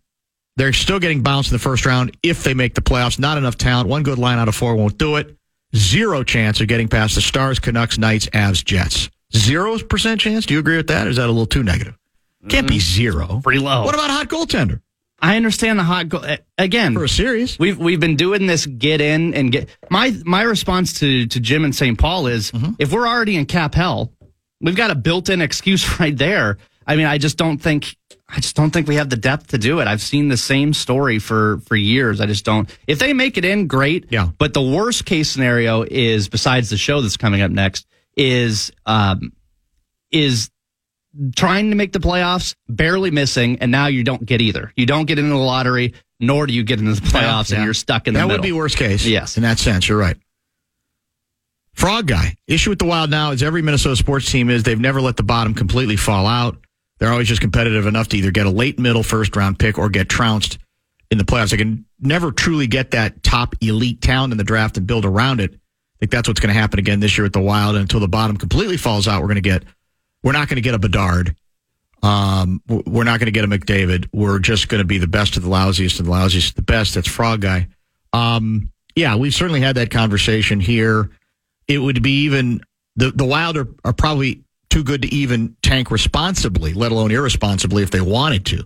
[0.56, 3.20] they're still getting bounced in the first round if they make the playoffs.
[3.20, 3.88] Not enough talent.
[3.90, 5.36] One good line out of four won't do it.
[5.76, 9.10] Zero chance of getting past the Stars, Canucks, Knights, Avs, Jets.
[9.36, 10.46] Zero percent chance?
[10.48, 11.06] Do you agree with that?
[11.06, 11.96] Or is that a little too negative?
[12.48, 13.42] Can't be zero.
[13.44, 13.84] Pretty low.
[13.86, 14.82] What about hot goaltender?
[15.22, 16.24] I understand the hot goal
[16.58, 17.60] again for a series.
[17.60, 21.66] We've we've been doing this get in and get my my response to to Jim
[21.66, 22.00] and St.
[22.00, 22.72] Paul is Mm-hmm.
[22.80, 24.12] if we're already in cap hell,
[24.62, 26.58] we've got a built-in excuse right there.
[26.88, 27.96] I mean, I just don't think
[28.32, 29.88] I just don't think we have the depth to do it.
[29.88, 32.22] I've seen the same story for for years.
[32.22, 32.70] I just don't.
[32.86, 34.06] If they make it in, great.
[34.12, 34.30] Yeah.
[34.38, 39.34] But the worst case scenario is besides the show that's coming up next is um
[40.12, 40.52] is
[41.36, 44.72] trying to make the playoffs, barely missing, and now you don't get either.
[44.76, 47.58] You don't get into the lottery, nor do you get into the playoffs, Yeah.
[47.58, 48.38] and you're stuck in the that middle.
[48.42, 49.06] would be worst case.
[49.06, 49.38] Yes.
[49.38, 50.18] In that sense, you're right.
[51.74, 52.36] Frog guy.
[52.48, 55.24] Issue with the Wild now is every Minnesota sports team is they've never let the
[55.24, 56.58] bottom completely fall out.
[57.00, 59.89] They're always just competitive enough to either get a late middle first round pick or
[59.89, 60.60] get trounced
[61.10, 61.52] in the playoffs.
[61.52, 65.39] They can never truly get that top elite talent in the draft and build around
[65.39, 65.54] it.
[65.54, 67.76] I think that's what's going to happen again this year with the Wild.
[67.76, 69.64] And until the bottom completely falls out, we're going to get
[70.24, 71.36] we're not going to get a Bedard.
[72.02, 74.08] Um, we're not going to get a McDavid.
[74.14, 76.62] We're just going to be the best of the lousiest and the lousiest of the
[76.62, 76.95] best.
[76.95, 77.68] That's Frog Guy.
[78.14, 81.10] Um, yeah, we've certainly had that conversation here.
[81.68, 82.62] It would be even
[82.95, 87.84] the the Wild are, are probably too good to even tank responsibly, let alone irresponsibly
[87.84, 88.63] if they wanted to,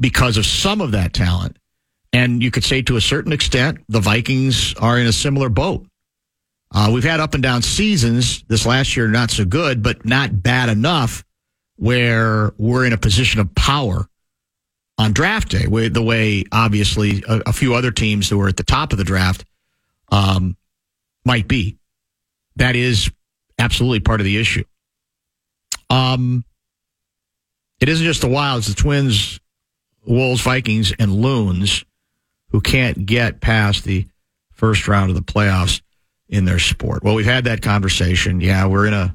[0.00, 1.58] because of some of that talent.
[2.12, 5.86] And you could say to a certain extent, the Vikings are in a similar boat.
[6.74, 8.42] Uh, we've had up and down seasons.
[8.44, 11.24] This last year, not so good, but not bad enough
[11.76, 14.08] where we're in a position of power
[14.98, 18.64] on draft day, the way obviously a, a few other teams that were at the
[18.64, 19.44] top of the draft
[20.10, 20.56] um,
[21.24, 21.78] might be.
[22.56, 23.10] That is
[23.58, 24.64] absolutely part of the issue.
[25.90, 26.44] Um,
[27.80, 29.40] it isn't just the Wilds, the Twins,
[30.04, 31.84] Wolves, Vikings, and Loons
[32.50, 34.06] who can't get past the
[34.52, 35.80] first round of the playoffs
[36.28, 37.02] in their sport.
[37.02, 38.40] Well, we've had that conversation.
[38.40, 39.14] Yeah, we're in a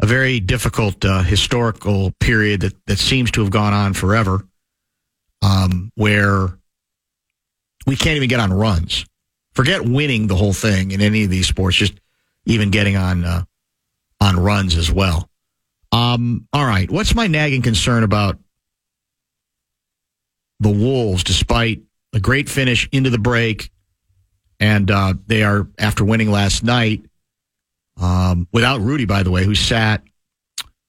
[0.00, 4.46] a very difficult uh, historical period that that seems to have gone on forever,
[5.42, 6.48] um, where
[7.86, 9.04] we can't even get on runs.
[9.54, 11.94] Forget winning the whole thing in any of these sports, just
[12.44, 13.44] even getting on uh,
[14.20, 15.27] on runs as well.
[15.90, 18.38] Um, all right, what's my nagging concern about
[20.60, 21.82] the Wolves, despite
[22.12, 23.70] a great finish into the break,
[24.60, 27.04] and uh, they are after winning last night
[28.00, 30.02] um, without Rudy, by the way, who sat.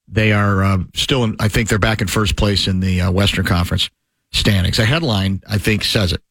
[0.08, 3.12] They are uh, still, in, I think they're back in first place in the uh,
[3.12, 3.88] Western Conference
[4.32, 4.78] standings.
[4.80, 6.22] A headline, I think, says it.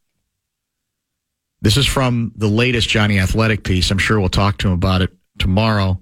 [1.61, 3.89] This is from the latest Johnny Athletic piece.
[3.89, 6.01] I'm sure we'll talk to him about it tomorrow.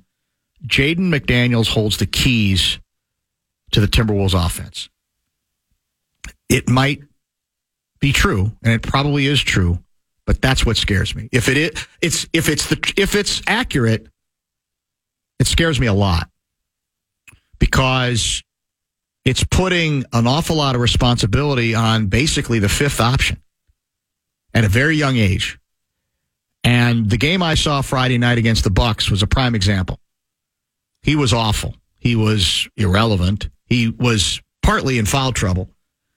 [0.65, 2.79] Jaden McDaniels holds the keys
[3.71, 4.89] to the Timberwolves offense.
[6.49, 7.01] It might
[7.99, 9.79] be true, and it probably is true,
[10.25, 11.29] but that's what scares me.
[11.31, 14.07] If it is, it's if it's the if it's accurate,
[15.39, 16.29] it scares me a lot
[17.59, 18.43] because
[19.25, 23.41] it's putting an awful lot of responsibility on basically the fifth option
[24.53, 25.59] at a very young age.
[26.63, 29.99] And the game I saw Friday night against the Bucks was a prime example.
[31.07, 31.73] He was awful.
[31.99, 33.47] He was irrelevant.
[33.65, 35.69] He was partly in foul trouble.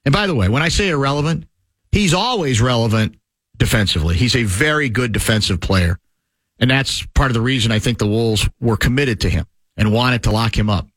[0.05, 1.45] And by the way, when I say irrelevant,
[1.93, 3.15] he's always relevant
[3.57, 4.17] defensively.
[4.17, 6.01] He's a very good defensive player.
[6.59, 9.47] And that's part of the reason I think the Wolves were committed to him
[9.77, 10.89] and wanted to lock him up.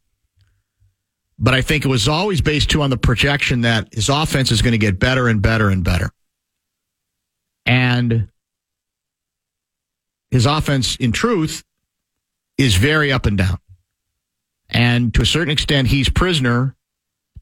[1.38, 4.64] But I think it was always based too on the projection that his offense is
[4.64, 6.10] going to get better and better and better.
[7.68, 8.30] And
[10.32, 11.64] his offense, in truth,
[12.58, 13.60] is very up and down.
[14.74, 16.76] And to a certain extent, he's prisoner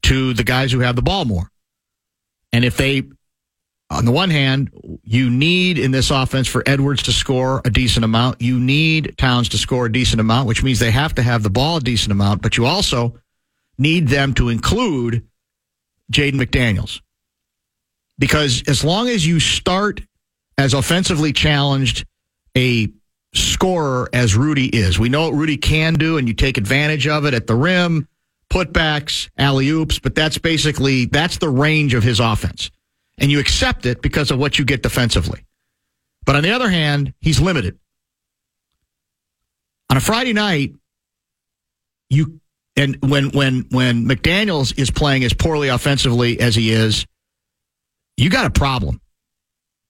[0.02, 1.50] to the guys who have the ball more.
[2.52, 3.04] And if they,
[3.90, 4.70] on the one hand,
[5.02, 8.42] you need in this offense for Edwards to score a decent amount.
[8.42, 11.50] You need Towns to score a decent amount, which means they have to have the
[11.50, 13.18] ball a decent amount, but you also
[13.78, 15.26] need them to include
[16.12, 17.00] Jaden McDaniels.
[18.18, 20.02] Because as long as you start
[20.58, 22.04] as offensively challenged
[22.56, 22.92] a
[23.34, 27.24] scorer as Rudy is, we know what Rudy can do, and you take advantage of
[27.24, 28.08] it at the rim,
[28.50, 32.70] putbacks, alley oops, but that's basically that's the range of his offense.
[33.18, 35.44] And you accept it because of what you get defensively.
[36.24, 37.78] But on the other hand, he's limited.
[39.90, 40.74] On a Friday night,
[42.08, 42.40] you
[42.76, 47.06] and when when when McDaniels is playing as poorly offensively as he is,
[48.16, 49.01] you got a problem.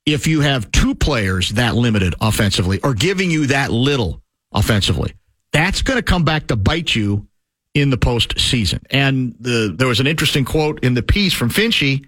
[0.04, 4.20] If you have two players that limited offensively or giving you that little
[4.52, 5.14] offensively,
[5.52, 7.28] that's going to come back to bite you
[7.74, 8.80] in the postseason.
[8.90, 12.04] And the, there was an interesting quote in the piece from Finchy.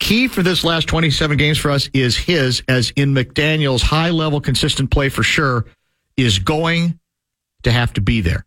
[0.00, 4.40] Key for this last 27 games for us is his, as in McDaniel's high level,
[4.40, 5.66] consistent play for sure
[6.16, 6.98] is going
[7.64, 8.44] to have to be there.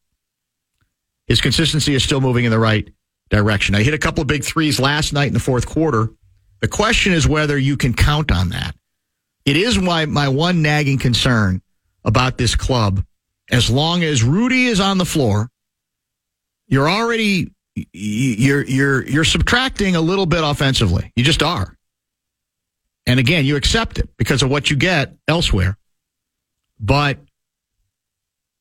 [1.27, 2.89] His consistency is still moving in the right
[3.29, 3.75] direction.
[3.75, 6.09] I hit a couple of big threes last night in the fourth quarter.
[6.61, 8.75] The question is whether you can count on that.
[9.45, 11.61] It is my, my one nagging concern
[12.05, 13.03] about this club.
[13.51, 15.49] As long as Rudy is on the floor,
[16.67, 17.51] you're already
[17.93, 21.11] you're you're you're subtracting a little bit offensively.
[21.15, 21.75] You just are.
[23.05, 25.77] And again, you accept it because of what you get elsewhere.
[26.79, 27.19] But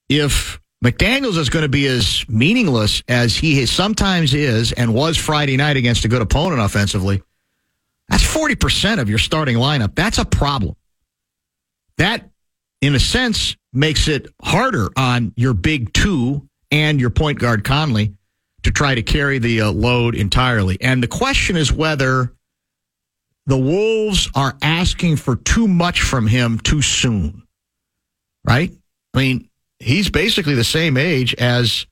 [0.08, 5.56] if McDaniels is going to be as meaningless as he sometimes is and was Friday
[5.56, 7.22] night against a good opponent offensively,
[8.10, 9.94] that's 40% of your starting lineup.
[9.94, 10.74] That's a problem.
[11.96, 12.28] That,
[12.80, 18.14] in a sense, makes it harder on your big two and your point guard Conley
[18.64, 20.76] to try to carry the uh, load entirely.
[20.80, 22.32] And the question is whether
[23.46, 27.44] the Wolves are asking for too much from him too soon.
[28.44, 28.72] Right?
[29.14, 31.86] I mean, he's basically the same age as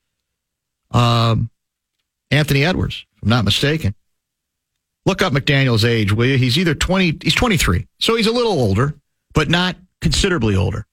[0.90, 1.50] um,
[2.30, 3.94] Anthony Edwards, if I'm not mistaken.
[5.08, 6.36] Look up McDaniel's age, will you?
[6.36, 7.86] He's either 20, he's 23.
[7.98, 8.94] So he's a little older,
[9.32, 10.86] but not considerably older.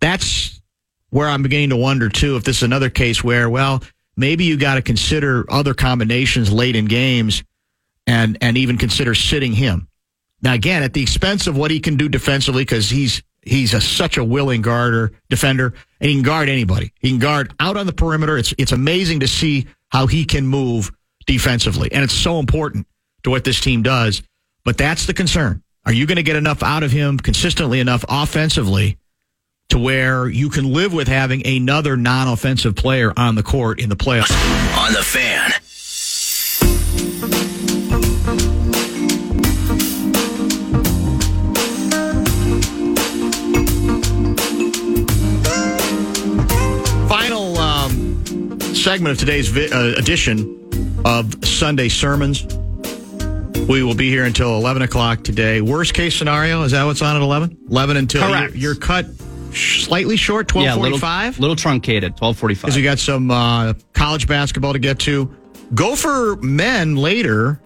[0.00, 0.62] That's
[1.10, 3.82] where I'm beginning to wonder, too, if this is another case where, well,
[4.16, 7.44] maybe you got to consider other combinations late in games
[8.06, 9.86] and, and even consider sitting him.
[10.40, 13.82] Now, again, at the expense of what he can do defensively, because he's he's a,
[13.82, 16.94] such a willing guarder, defender, and he can guard anybody.
[17.00, 18.38] He can guard out on the perimeter.
[18.38, 20.90] It's it's amazing to see how he can move
[21.26, 22.86] defensively, and it's so important
[23.24, 24.22] to what this team does.
[24.64, 25.62] But that's the concern.
[25.84, 28.98] Are you going to get enough out of him consistently enough offensively
[29.70, 33.96] to where you can live with having another non-offensive player on the court in the
[33.96, 34.30] playoffs?
[34.78, 35.50] On the fan.
[47.08, 52.46] Final um, segment of today's vi- uh, edition of Sunday Sermons.
[53.68, 55.60] We will be here until 11 o'clock today.
[55.60, 57.56] Worst case scenario, is that what's on at 11?
[57.70, 58.54] 11 until Correct.
[58.54, 59.06] You're, you're cut
[59.54, 61.38] slightly short, Yeah, little, 1245?
[61.38, 62.62] little truncated, 1245.
[62.62, 65.34] Because we got some uh, college basketball to get to.
[65.74, 67.60] Gopher men later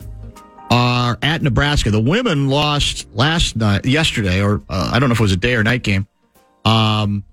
[0.70, 1.90] are at Nebraska.
[1.90, 5.36] The women lost last night, yesterday, or uh, I don't know if it was a
[5.36, 6.06] day or night game.
[6.64, 7.24] Um,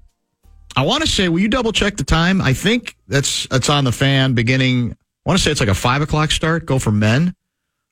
[0.76, 2.42] I want to say, will you double check the time?
[2.42, 4.92] I think that's that's on the fan beginning.
[4.92, 6.66] I want to say it's like a five o'clock start.
[6.66, 7.36] Gopher men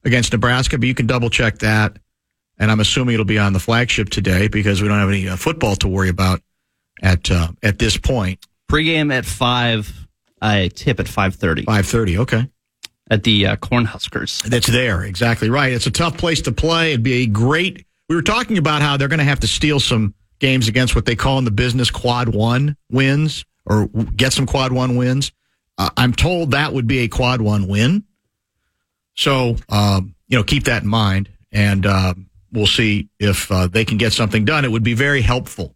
[0.03, 1.97] against Nebraska, but you can double check that.
[2.57, 5.35] And I'm assuming it'll be on the flagship today because we don't have any uh,
[5.35, 6.41] football to worry about
[7.01, 8.45] at uh, at this point.
[8.69, 10.07] Pregame at 5,
[10.41, 11.65] I tip at 5.30.
[11.65, 12.17] 5:30.
[12.19, 12.49] Okay.
[13.09, 14.43] At the uh, Cornhuskers.
[14.43, 15.03] That's there.
[15.03, 15.73] Exactly right.
[15.73, 16.91] It's a tough place to play.
[16.91, 17.85] It'd be a great.
[18.07, 21.05] We were talking about how they're going to have to steal some games against what
[21.05, 25.31] they call in the business quad one wins or get some quad one wins.
[25.77, 28.05] Uh, I'm told that would be a quad one win.
[29.21, 32.15] So, um, you know, keep that in mind and uh,
[32.51, 34.65] we'll see if uh, they can get something done.
[34.65, 35.75] It would be very helpful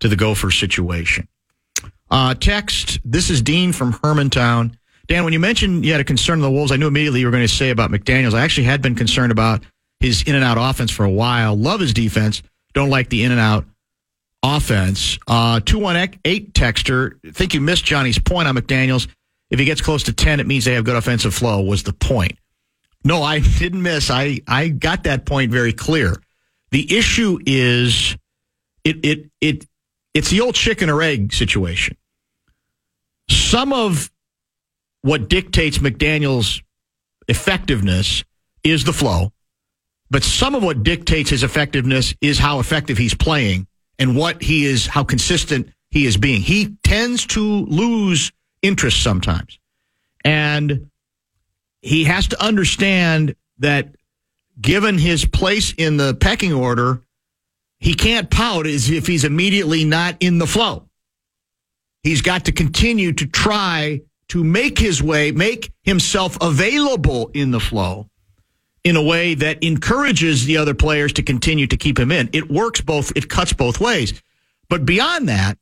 [0.00, 1.28] to the Gopher situation.
[2.10, 4.78] Uh, text, this is Dean from Hermantown.
[5.08, 7.26] Dan, when you mentioned you had a concern of the Wolves, I knew immediately you
[7.26, 8.32] were going to say about McDaniels.
[8.32, 9.62] I actually had been concerned about
[10.00, 11.54] his in and out offense for a while.
[11.54, 12.42] Love his defense.
[12.72, 13.66] Don't like the in and out
[14.42, 15.18] offense.
[15.28, 17.20] Uh, 218 texter.
[17.34, 19.06] Think you missed Johnny's point on McDaniels.
[19.50, 21.92] If he gets close to 10, it means they have good offensive flow, was the
[21.92, 22.38] point.
[23.06, 24.10] No, I didn't miss.
[24.10, 26.16] I, I got that point very clear.
[26.72, 28.16] The issue is
[28.82, 29.66] it, it, it,
[30.12, 31.96] it's the old chicken or egg situation.
[33.30, 34.10] Some of
[35.02, 36.60] what dictates McDaniel's
[37.28, 38.24] effectiveness
[38.64, 39.32] is the flow,
[40.10, 43.68] but some of what dictates his effectiveness is how effective he's playing
[44.00, 46.40] and what he is, how consistent he is being.
[46.40, 49.60] He tends to lose interest sometimes.
[50.24, 50.90] And
[51.86, 53.94] he has to understand that
[54.60, 57.00] given his place in the pecking order,
[57.78, 60.88] he can't pout as if he's immediately not in the flow.
[62.02, 64.00] He's got to continue to try
[64.30, 68.10] to make his way, make himself available in the flow
[68.82, 72.28] in a way that encourages the other players to continue to keep him in.
[72.32, 74.20] It works both, it cuts both ways.
[74.68, 75.56] But beyond that,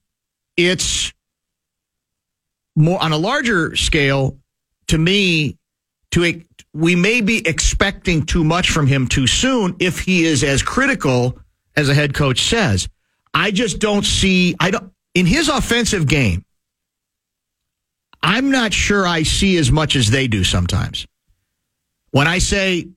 [0.56, 1.12] it's
[2.74, 4.38] more on a larger scale
[4.86, 5.58] to me
[6.14, 6.42] to
[6.72, 11.38] we may be expecting too much from him too soon if he is as critical
[11.76, 12.88] as a head coach says.
[13.32, 16.44] I just don't see I don't in his offensive game
[18.24, 21.06] I'm not sure I see as much as they do sometimes.
[22.10, 22.88] When I say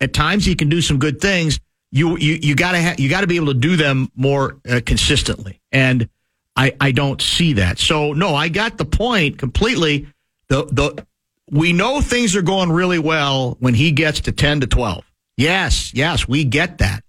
[0.00, 1.58] at times he can do some good things,
[1.90, 4.58] you you you got to ha- you got to be able to do them more
[4.68, 6.08] uh, consistently, and
[6.56, 7.78] I I don't see that.
[7.78, 10.08] So no, I got the point completely.
[10.48, 11.06] The the
[11.50, 15.04] we know things are going really well when he gets to ten to twelve.
[15.36, 17.02] Yes, yes, we get that.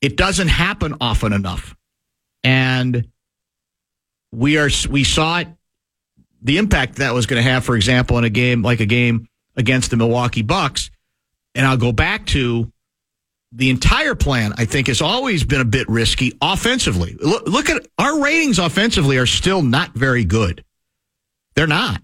[0.00, 1.74] It doesn't happen often enough,
[2.44, 3.08] and
[4.32, 5.48] we are we saw it
[6.42, 9.28] the impact that was going to have, for example, in a game like a game
[9.56, 10.90] against the Milwaukee Bucks.
[11.54, 12.70] And I'll go back to
[13.50, 17.16] the entire plan, I think, has always been a bit risky offensively.
[17.18, 20.64] Look, look at our ratings offensively are still not very good.
[21.54, 22.00] They're not.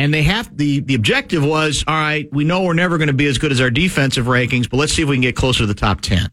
[0.00, 3.12] And they have the the objective was, all right, we know we're never going to
[3.12, 5.58] be as good as our defensive rankings, but let's see if we can get closer
[5.58, 6.26] to the top 10.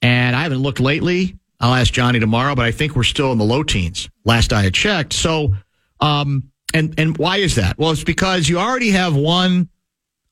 [0.00, 1.36] And I haven't looked lately.
[1.60, 4.62] I'll ask Johnny tomorrow, but I think we're still in the low teens last I
[4.62, 5.12] had checked.
[5.12, 5.56] So,
[6.00, 7.76] um, and, and why is that?
[7.76, 9.68] Well, it's because you already have one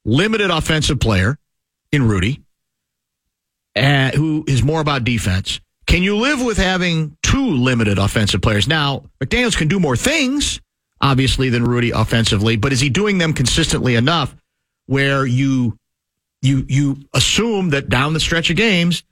[0.06, 1.38] limited offensive player
[1.92, 2.42] in Rudy,
[3.76, 5.60] uh, who is more about defense.
[5.86, 8.66] Can you live with having two limited offensive players?
[8.66, 10.62] Now, McDaniels can do more things,
[11.00, 14.34] obviously, than Rudy offensively, but is he doing them consistently enough
[14.86, 15.78] where you
[16.42, 19.02] you you assume that down the stretch of games,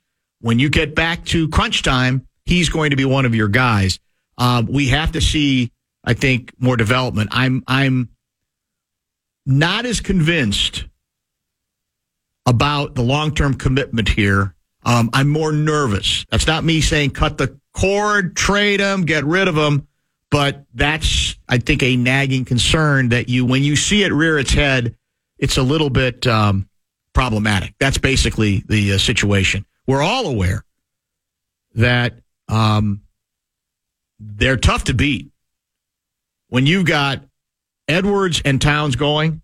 [0.41, 3.99] when you get back to crunch time, he's going to be one of your guys.
[4.37, 5.71] Uh, we have to see,
[6.03, 7.29] I think, more development.
[7.33, 8.09] I'm I'm
[9.45, 10.85] not as convinced
[12.45, 14.53] about the long term commitment here.
[14.83, 16.25] Um, I'm more nervous.
[16.29, 19.87] That's not me saying cut the cord, trade him, get rid of him,
[20.29, 24.53] but that's I think a nagging concern that you when you see it rear its
[24.53, 24.95] head,
[25.37, 26.67] it's a little bit um,
[27.13, 27.73] problematic.
[27.79, 29.65] That's basically the uh, situation.
[29.85, 30.63] We're all aware
[31.75, 33.01] that um,
[34.19, 35.31] they're tough to beat
[36.49, 37.23] when you've got
[37.87, 39.41] Edwards and Towns going,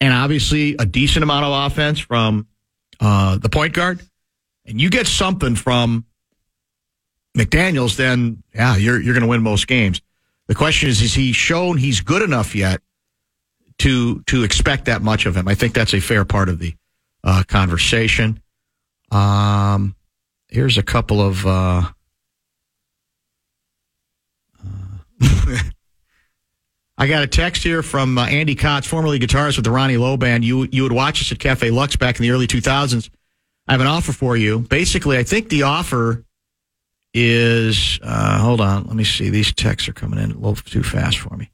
[0.00, 2.46] and obviously a decent amount of offense from
[3.00, 4.00] uh, the point guard,
[4.64, 6.04] and you get something from
[7.36, 10.00] McDaniels, then yeah, you're you're going to win most games.
[10.46, 12.80] The question is, is he shown he's good enough yet
[13.78, 15.46] to to expect that much of him?
[15.46, 16.74] I think that's a fair part of the
[17.22, 18.40] uh, conversation.
[19.10, 19.94] Um,
[20.48, 21.46] here's a couple of.
[21.46, 21.82] Uh,
[26.98, 30.16] I got a text here from uh, Andy Kotz, formerly guitarist with the Ronnie Low
[30.16, 30.42] Band.
[30.44, 33.10] You you would watch us at Cafe Lux back in the early 2000s.
[33.68, 34.60] I have an offer for you.
[34.60, 36.24] Basically, I think the offer
[37.16, 38.84] is uh, hold on.
[38.86, 39.30] Let me see.
[39.30, 41.50] These texts are coming in a little too fast for me.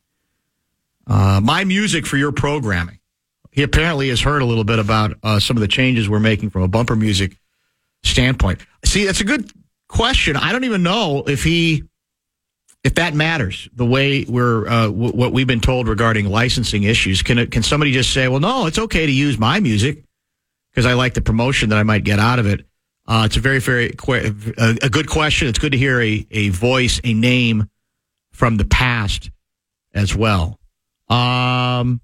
[1.06, 2.98] Uh, my music for your programming.
[3.52, 6.50] He apparently has heard a little bit about uh, some of the changes we're making
[6.50, 7.36] from a bumper music
[8.02, 8.60] standpoint.
[8.84, 9.52] See, that's a good
[9.88, 10.36] question.
[10.36, 11.84] I don't even know if he
[12.82, 17.22] if that matters, the way we're uh, w- what we've been told regarding licensing issues,
[17.22, 20.02] can it, can somebody just say, "Well, no, it's okay to use my music
[20.72, 22.66] because I like the promotion that I might get out of it"?
[23.06, 25.48] Uh, it's a very, very que- a, good question.
[25.48, 27.68] It's good to hear a a voice, a name
[28.32, 29.30] from the past
[29.92, 30.58] as well.
[31.08, 32.00] Um,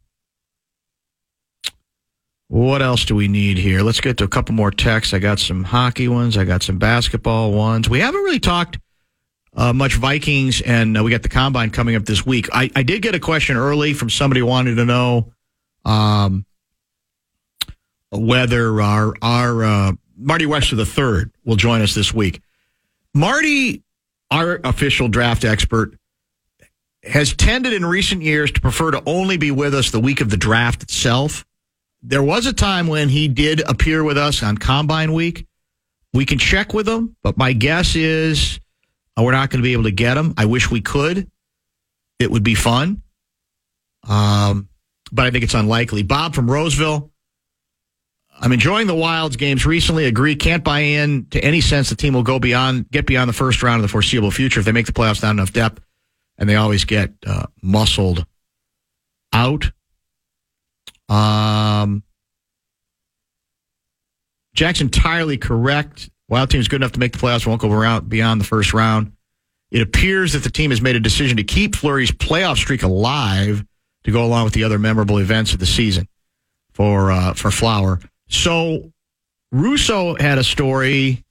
[2.49, 3.83] what else do we need here?
[3.83, 5.15] Let's get to a couple more texts.
[5.15, 6.37] I got some hockey ones.
[6.37, 7.89] I got some basketball ones.
[7.89, 8.79] We haven't really talked
[9.55, 12.49] uh, much Vikings, and uh, we got the combine coming up this week.
[12.53, 15.33] I, I did get a question early from somebody wanted to know
[15.85, 16.47] um,
[18.11, 22.41] whether our our uh, Marty the third will join us this week.
[23.15, 23.83] Marty,
[24.31, 25.97] our official draft expert,
[27.05, 30.31] has tended in recent years to prefer to only be with us the week of
[30.31, 31.47] the draft itself.
[32.03, 35.47] There was a time when he did appear with us on Combine Week.
[36.13, 38.61] We can check with him, but my guess is
[39.17, 40.35] uh, we're not going to be able to get him.
[40.37, 41.31] I wish we could.
[42.19, 43.03] It would be fun.
[44.09, 44.69] Um,
[45.13, 46.03] but I think it's unlikely.
[46.03, 47.11] Bob from Roseville.
[48.41, 50.05] I'm enjoying the Wilds games recently.
[50.07, 50.37] Agree.
[50.37, 53.63] Can't buy in to any sense the team will go beyond, get beyond the first
[53.63, 55.81] round of the foreseeable future if they make the playoffs not enough depth,
[56.39, 58.25] and they always get uh, muscled
[59.33, 59.71] out.
[61.09, 62.03] Um,
[64.55, 66.11] Jack's entirely correct.
[66.29, 67.47] Wild team's good enough to make the playoffs.
[67.47, 69.13] Won't go around beyond the first round.
[69.71, 73.65] It appears that the team has made a decision to keep Fleury's playoff streak alive
[74.05, 76.09] to go along with the other memorable events of the season
[76.73, 78.01] for uh, for Flower.
[78.29, 78.93] So
[79.53, 81.25] Russo had a story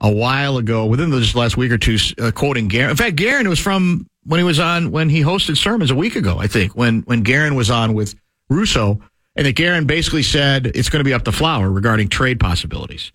[0.00, 2.90] a while ago, within this last week or two, uh, quoting Guerin.
[2.90, 6.14] In fact, Guerin was from when he was on when he hosted sermons a week
[6.14, 6.38] ago.
[6.38, 8.14] I think when when Guerin was on with
[8.48, 9.00] Russo,
[9.34, 13.12] and that Guerin basically said it's going to be up to Flower regarding trade possibilities.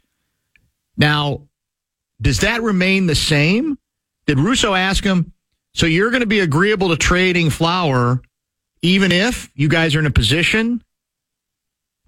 [0.98, 1.48] Now,
[2.22, 3.78] does that remain the same?
[4.26, 5.34] Did Russo ask him,
[5.74, 8.22] So you're going to be agreeable to trading Flower,
[8.82, 10.84] even if you guys are in a position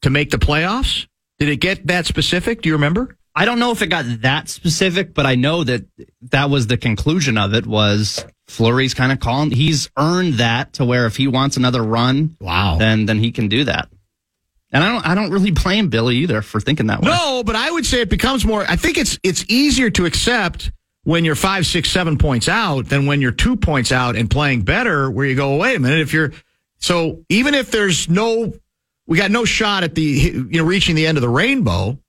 [0.05, 1.07] to make the playoffs.
[1.39, 2.61] Did it get that specific?
[2.61, 3.17] Do you remember?
[3.33, 5.83] I don't know if it got that specific, but I know that
[6.29, 9.49] that was the conclusion of it was Fleury's kind of calling.
[9.49, 13.49] He's earned that to where if he wants another run, wow, then then he can
[13.49, 13.89] do that.
[14.71, 17.09] And I don't I don't really blame Billy either for thinking that way.
[17.09, 18.63] No, but I would say it becomes more.
[18.69, 20.71] I think it's it's easier to accept
[21.03, 24.61] when you're five, six, seven points out than when you're two points out and playing
[24.61, 25.09] better.
[25.09, 26.31] Where you go, wait a minute, if you're
[26.77, 28.53] so even if there's no,
[29.07, 31.99] we got no shot at the you know reaching the end of the rainbow.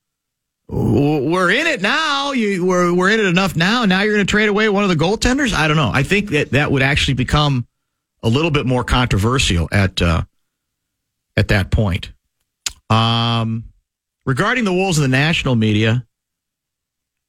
[0.68, 2.32] We're in it now.
[2.32, 3.84] You, we're we're in it enough now.
[3.84, 5.52] Now you're going to trade away one of the goaltenders.
[5.52, 5.90] I don't know.
[5.92, 7.66] I think that that would actually become
[8.22, 10.22] a little bit more controversial at uh,
[11.36, 12.12] at that point.
[12.90, 13.64] Um,
[14.24, 16.04] regarding the Wolves in the national media,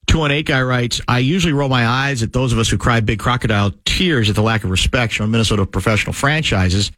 [0.07, 2.79] two one eight guy writes, "I usually roll my eyes at those of us who
[2.79, 6.91] cry big crocodile tears at the lack of respect shown Minnesota professional franchises,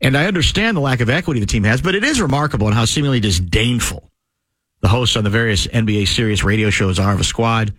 [0.00, 2.74] and I understand the lack of equity the team has, but it is remarkable and
[2.74, 4.10] how seemingly disdainful."
[4.80, 7.74] the hosts on the various NBA Sirius radio shows are of a squad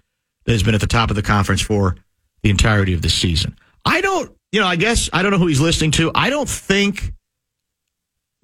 [0.46, 1.96] that has been at the top of the conference for
[2.44, 3.56] the entirety of the season.
[3.86, 6.12] I don't, you know, I guess I don't know who he's listening to.
[6.14, 7.14] I don't think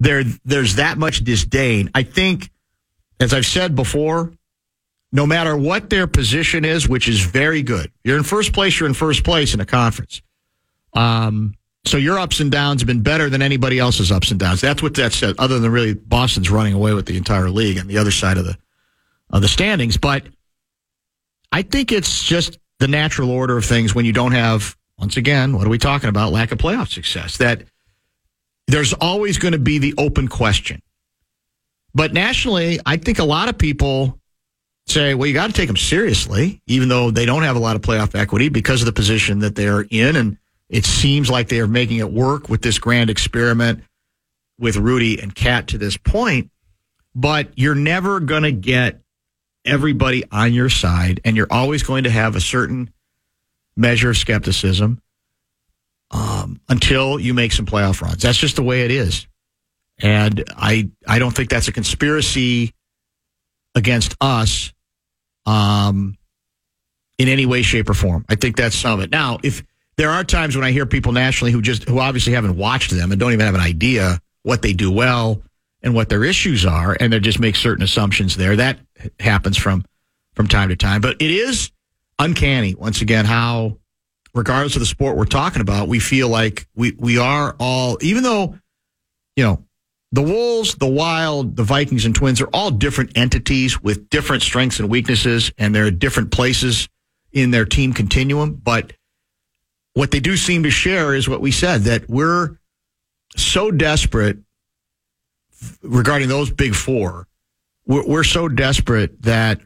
[0.00, 1.90] there there's that much disdain.
[1.94, 2.50] I think,
[3.20, 4.32] as I've said before,
[5.10, 8.78] no matter what their position is, which is very good, you're in first place.
[8.78, 10.22] You're in first place in a conference.
[10.92, 11.54] Um,
[11.88, 14.60] so your ups and downs have been better than anybody else's ups and downs.
[14.60, 15.34] That's what that said.
[15.38, 18.44] Other than really Boston's running away with the entire league on the other side of
[18.44, 18.56] the
[19.30, 20.24] of the standings, but
[21.52, 25.56] I think it's just the natural order of things when you don't have once again,
[25.56, 26.32] what are we talking about?
[26.32, 27.36] Lack of playoff success.
[27.38, 27.62] That
[28.66, 30.82] there's always going to be the open question.
[31.94, 34.18] But nationally, I think a lot of people
[34.86, 37.76] say, well, you got to take them seriously, even though they don't have a lot
[37.76, 40.36] of playoff equity because of the position that they're in and
[40.68, 43.82] it seems like they are making it work with this grand experiment
[44.58, 46.50] with Rudy and Cat to this point,
[47.14, 49.00] but you're never going to get
[49.64, 52.90] everybody on your side, and you're always going to have a certain
[53.76, 55.00] measure of skepticism
[56.10, 58.22] um, until you make some playoff runs.
[58.22, 59.26] That's just the way it is,
[59.98, 62.74] and I I don't think that's a conspiracy
[63.74, 64.72] against us,
[65.46, 66.16] um,
[67.18, 68.24] in any way, shape, or form.
[68.28, 69.10] I think that's some of it.
[69.10, 69.62] Now, if
[69.98, 73.10] there are times when I hear people nationally who just who obviously haven't watched them
[73.10, 75.42] and don't even have an idea what they do well
[75.82, 78.56] and what their issues are, and they just make certain assumptions there.
[78.56, 78.78] That
[79.20, 79.84] happens from
[80.34, 81.72] from time to time, but it is
[82.18, 83.76] uncanny once again how,
[84.34, 88.22] regardless of the sport we're talking about, we feel like we we are all even
[88.22, 88.56] though
[89.34, 89.64] you know
[90.12, 94.78] the Wolves, the Wild, the Vikings, and Twins are all different entities with different strengths
[94.78, 96.88] and weaknesses, and they're at different places
[97.32, 98.92] in their team continuum, but
[99.98, 102.56] what they do seem to share is what we said that we're
[103.36, 104.38] so desperate
[105.82, 107.26] regarding those big four.
[107.84, 109.60] We're, so desperate that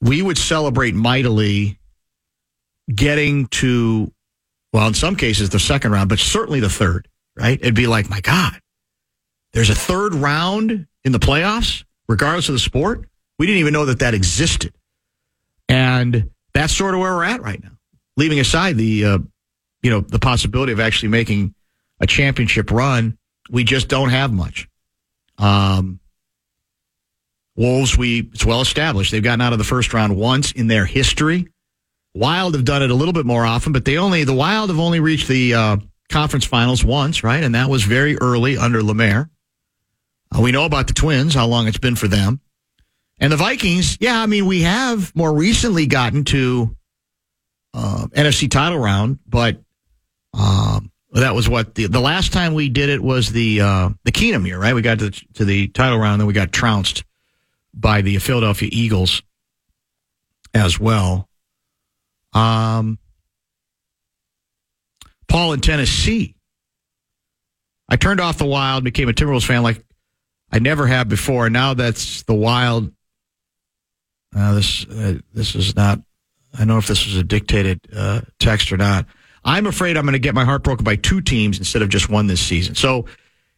[0.00, 1.78] we would celebrate mightily
[2.92, 4.12] getting to,
[4.72, 7.06] well, in some cases, the second round, but certainly the third,
[7.36, 7.60] right?
[7.60, 8.58] It'd be like, my God,
[9.52, 13.06] there's a third round in the playoffs, regardless of the sport.
[13.38, 14.74] We didn't even know that that existed.
[15.68, 17.75] And that's sort of where we're at right now
[18.16, 19.18] leaving aside the uh,
[19.82, 21.54] you know the possibility of actually making
[22.00, 23.16] a championship run,
[23.50, 24.68] we just don't have much.
[25.38, 26.00] Um,
[27.56, 29.10] Wolves, we it's well established.
[29.10, 31.48] They've gotten out of the first round once in their history.
[32.14, 34.78] Wild have done it a little bit more often, but they only the Wild have
[34.78, 35.76] only reached the uh,
[36.08, 37.42] conference finals once, right?
[37.42, 39.30] And that was very early under Lemaire.
[40.34, 42.40] Uh, we know about the Twins, how long it's been for them,
[43.18, 43.96] and the Vikings.
[44.00, 46.75] Yeah, I mean we have more recently gotten to
[47.76, 49.60] uh, NFC title round, but
[50.32, 54.12] um, that was what the the last time we did it was the uh, the
[54.12, 54.74] Keenum year, right?
[54.74, 57.04] We got to the, to the title round, then we got trounced
[57.74, 59.22] by the Philadelphia Eagles
[60.54, 61.28] as well.
[62.32, 62.98] Um,
[65.28, 66.34] Paul in Tennessee.
[67.88, 69.84] I turned off the Wild, became a Timberwolves fan like
[70.50, 71.50] I never have before.
[71.50, 72.90] Now that's the Wild.
[74.34, 76.00] Uh, this uh, this is not
[76.56, 79.06] I don't know if this was a dictated uh, text or not.
[79.44, 82.08] I'm afraid I'm going to get my heart broken by two teams instead of just
[82.08, 82.74] one this season.
[82.74, 83.06] So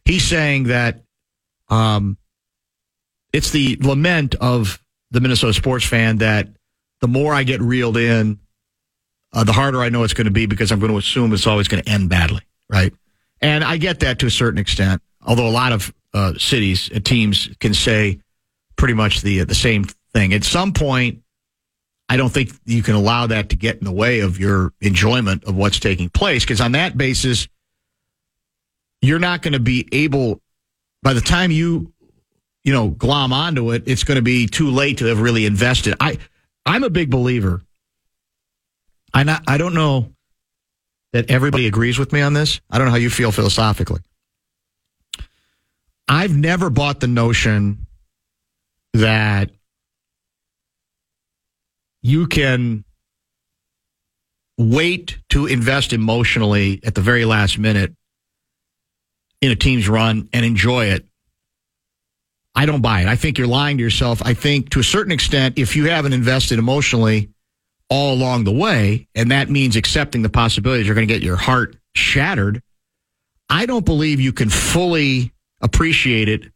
[0.05, 1.01] he's saying that
[1.69, 2.17] um,
[3.33, 4.81] it's the lament of
[5.11, 6.49] the Minnesota sports fan that
[7.01, 8.39] the more I get reeled in,
[9.33, 11.47] uh, the harder I know it's going to be because I'm going to assume it's
[11.47, 12.93] always going to end badly, right?
[13.41, 17.05] And I get that to a certain extent, although a lot of uh, cities and
[17.05, 18.19] teams can say
[18.75, 20.33] pretty much the uh, the same thing.
[20.33, 21.21] At some point,
[22.09, 25.43] I don't think you can allow that to get in the way of your enjoyment
[25.43, 26.43] of what's taking place.
[26.43, 27.47] Because on that basis,
[29.01, 30.41] you're not going to be able,
[31.03, 31.93] by the time you,
[32.63, 35.93] you know, glom onto it, it's going to be too late to have really invested.
[35.99, 36.17] I,
[36.65, 37.61] I'm a big believer.
[39.13, 40.11] I not, I don't know
[41.13, 42.59] that everybody agrees with me on this.
[42.69, 44.01] I don't know how you feel philosophically.
[46.07, 47.85] I've never bought the notion
[48.93, 49.51] that
[52.01, 52.83] you can
[54.57, 57.95] wait to invest emotionally at the very last minute
[59.41, 61.05] in a team's run and enjoy it.
[62.55, 63.07] I don't buy it.
[63.07, 64.21] I think you're lying to yourself.
[64.23, 67.29] I think to a certain extent, if you haven't invested emotionally
[67.89, 71.37] all along the way, and that means accepting the possibilities you're going to get your
[71.37, 72.61] heart shattered,
[73.49, 75.31] I don't believe you can fully
[75.61, 76.51] appreciate it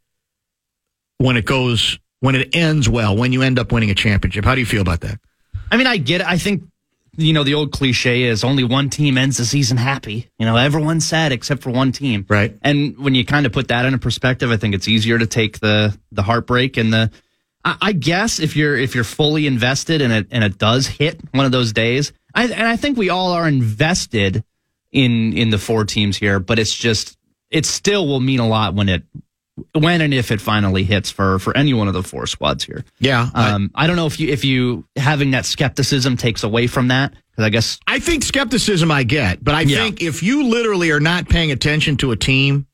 [1.20, 4.44] when it goes, when it ends well, when you end up winning a championship.
[4.44, 5.20] How do you feel about that?
[5.74, 6.28] I mean, I get it.
[6.28, 6.66] I think,
[7.18, 10.30] you know, the old cliche is only one team ends the season happy.
[10.38, 12.28] You know, everyone's sad except for one team.
[12.30, 12.56] Right.
[12.62, 15.60] And when you kind of put that into perspective, I think it's easier to take
[15.60, 17.10] the, the heartbreak and the,
[17.66, 21.20] I, I guess if you're, if you're fully invested and it, and it does hit
[21.32, 24.44] one of those days, I, and I think we all are invested
[24.92, 27.18] in, in the four teams here, but it's just,
[27.50, 29.02] it still will mean a lot when it,
[29.74, 32.84] when and if it finally hits for for any one of the four squads here.
[33.00, 33.30] Yeah.
[33.36, 37.14] Um, I, don't know if you if you having that skepticism takes away from that
[37.32, 39.78] because I guess I think skepticism I get, but I Yeah.
[39.78, 42.66] think if you literally are not paying attention to a team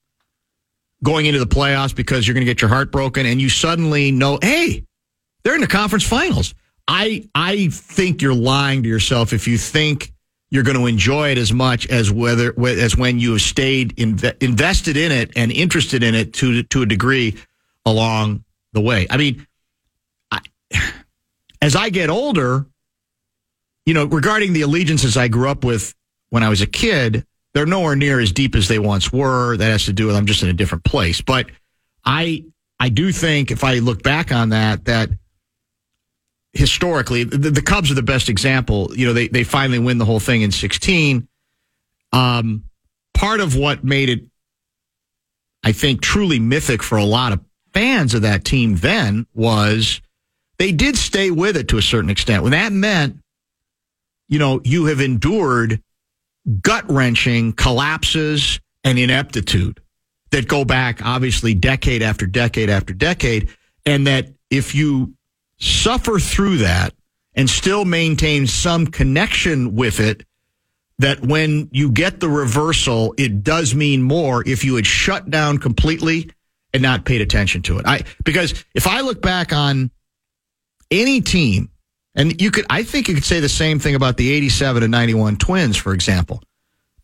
[1.03, 4.11] going into the playoffs because you're going to get your heart broken and you suddenly
[4.11, 4.85] know, hey,
[5.43, 6.53] they're in the conference finals.
[6.87, 10.13] I I think you're lying to yourself if you think
[10.51, 14.41] you're going to enjoy it as much as whether as when you have stayed inve-
[14.41, 17.37] invested in it and interested in it to to a degree
[17.85, 18.43] along
[18.73, 19.07] the way.
[19.09, 19.45] I mean,
[20.31, 20.39] I,
[21.61, 22.65] as I get older,
[23.85, 25.93] you know, regarding the allegiances I grew up with
[26.29, 29.57] when I was a kid, they're nowhere near as deep as they once were.
[29.57, 31.21] That has to do with I'm just in a different place.
[31.21, 31.47] But
[32.05, 32.45] I
[32.79, 35.09] I do think if I look back on that, that
[36.53, 38.91] historically the, the Cubs are the best example.
[38.95, 41.27] You know, they they finally win the whole thing in 16.
[42.11, 42.63] Um,
[43.13, 44.21] part of what made it,
[45.63, 47.41] I think, truly mythic for a lot of
[47.73, 50.01] fans of that team then was
[50.57, 52.43] they did stay with it to a certain extent.
[52.43, 53.19] When that meant,
[54.27, 55.81] you know, you have endured
[56.61, 59.79] gut wrenching collapses and ineptitude
[60.31, 63.49] that go back obviously decade after decade after decade.
[63.85, 65.13] And that if you
[65.59, 66.93] suffer through that
[67.35, 70.25] and still maintain some connection with it,
[70.99, 75.57] that when you get the reversal, it does mean more if you had shut down
[75.57, 76.29] completely
[76.73, 77.85] and not paid attention to it.
[77.87, 79.91] I because if I look back on
[80.91, 81.69] any team,
[82.15, 84.91] and you could I think you could say the same thing about the 87 and
[84.91, 86.41] 91 twins, for example.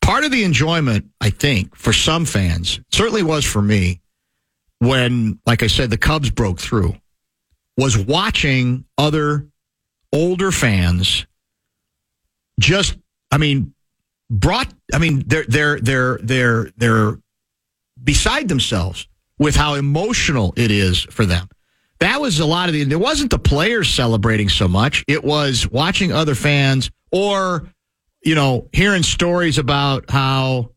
[0.01, 4.01] Part of the enjoyment, I think, for some fans, certainly was for me,
[4.77, 6.95] when, like I said, the Cubs broke through,
[7.77, 9.47] was watching other
[10.13, 11.25] older fans
[12.59, 12.97] just,
[13.31, 13.73] I mean,
[14.29, 17.19] brought, I mean, they're, they're, they're, they're, they're
[18.01, 19.07] beside themselves
[19.37, 21.49] with how emotional it is for them.
[21.99, 25.03] That was a lot of the, it wasn't the players celebrating so much.
[25.07, 27.67] It was watching other fans or,
[28.21, 30.71] you know, hearing stories about how,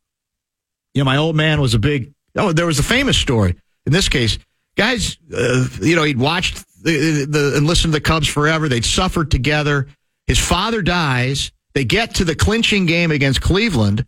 [0.95, 3.57] you know, my old man was a big, oh, there was a famous story
[3.87, 4.39] in this case.
[4.77, 8.69] Guys, uh, you know, he'd watched the, the, and listened to the Cubs forever.
[8.69, 9.89] They'd suffered together.
[10.27, 11.53] His father dies.
[11.75, 14.07] They get to the clinching game against Cleveland,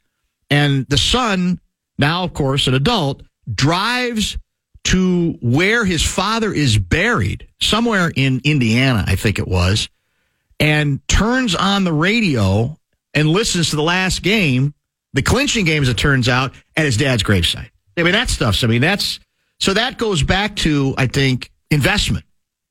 [0.50, 1.60] and the son,
[1.98, 3.22] now of course an adult,
[3.52, 4.38] drives
[4.84, 9.88] to where his father is buried, somewhere in Indiana, I think it was,
[10.58, 12.76] and turns on the radio
[13.14, 14.74] and listens to the last game,
[15.12, 17.70] the clinching game, as it turns out, at his dad's gravesite.
[17.96, 19.20] I mean, that stuff's, I mean, that's,
[19.58, 22.24] so that goes back to, I think, investment.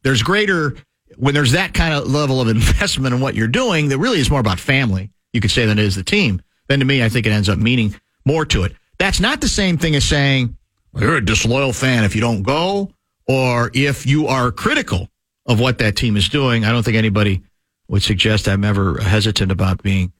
[0.03, 0.75] There's greater,
[1.17, 4.29] when there's that kind of level of investment in what you're doing, that really is
[4.29, 6.41] more about family, you could say, than it is the team.
[6.67, 7.95] Then to me, I think it ends up meaning
[8.25, 8.73] more to it.
[8.97, 10.57] That's not the same thing as saying,
[10.91, 12.91] well, you're a disloyal fan if you don't go,
[13.27, 15.09] or if you are critical
[15.45, 16.65] of what that team is doing.
[16.65, 17.41] I don't think anybody
[17.87, 20.13] would suggest I'm ever hesitant about being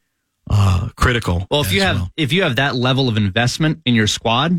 [0.49, 1.45] uh, critical.
[1.51, 4.51] Well, if you have if you have that level of investment in your squad,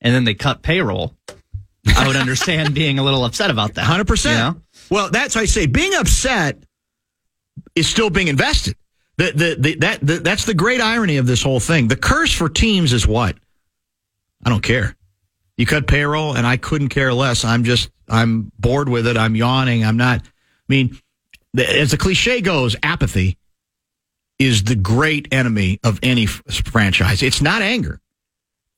[0.00, 1.14] and then they cut payroll,
[1.86, 3.84] I would understand being a little upset about that.
[3.84, 4.36] Hundred percent.
[4.36, 4.62] You know?
[4.90, 6.62] Well, that's why I say being upset
[7.74, 8.76] is still being invested.
[9.18, 11.88] The, the, the, that, the, that's the great irony of this whole thing.
[11.88, 13.36] The curse for teams is what?
[14.44, 14.94] I don't care.
[15.56, 17.44] You cut payroll, and I couldn't care less.
[17.44, 19.16] I'm just I'm bored with it.
[19.16, 19.84] I'm yawning.
[19.84, 20.20] I'm not.
[20.20, 20.28] I
[20.68, 20.98] mean,
[21.58, 23.38] as the cliche goes, apathy
[24.38, 27.22] is the great enemy of any f- franchise.
[27.22, 28.00] It's not anger.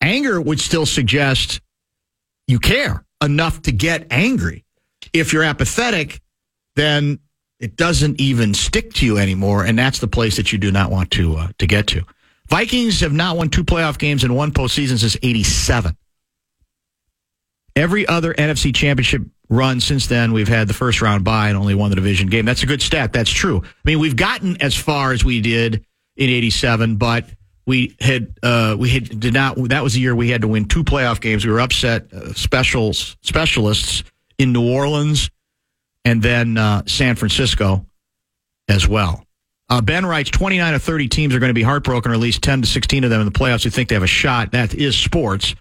[0.01, 1.61] Anger would still suggest
[2.49, 4.65] you care enough to get angry.
[5.13, 6.21] If you're apathetic,
[6.75, 7.21] then
[7.61, 10.91] it doesn't even stick to you anymore, and that's the place that you do not
[10.91, 12.03] want to uh, to get to.
[12.49, 15.97] Vikings have not won two playoff games in one postseason since '87.
[17.77, 21.75] Every other NFC championship run since then, we've had the first round bye and only
[21.75, 22.45] won the division game.
[22.45, 23.13] That's a good stat.
[23.13, 23.63] That's true.
[23.65, 25.85] I mean, we've gotten as far as we did
[26.17, 27.29] in '87, but
[27.69, 29.57] we had uh, we had did not.
[29.69, 31.45] That was the year we had to win two playoff games.
[31.45, 34.05] We were upset uh, specials specialists
[34.39, 35.31] in New Orleans
[36.03, 37.85] and then uh, San Francisco
[38.69, 39.23] as well.
[39.69, 42.41] Uh, ben writes 29 of 30 teams are going to be heartbroken, or at least
[42.43, 44.53] 10 to 16 of them in the playoffs who think they have a shot.
[44.53, 45.55] That is sports.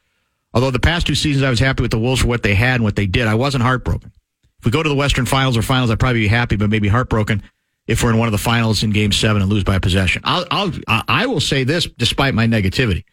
[0.53, 2.75] Although the past two seasons I was happy with the Wolves for what they had
[2.75, 4.13] and what they did, I wasn't heartbroken.
[4.59, 6.87] If we go to the Western Finals or Finals, I'd probably be happy, but maybe
[6.87, 7.43] heartbroken
[7.87, 10.21] if we're in one of the finals in Game Seven and lose by possession.
[10.25, 10.71] I'll, I'll
[11.07, 13.05] I will say this, despite my negativity: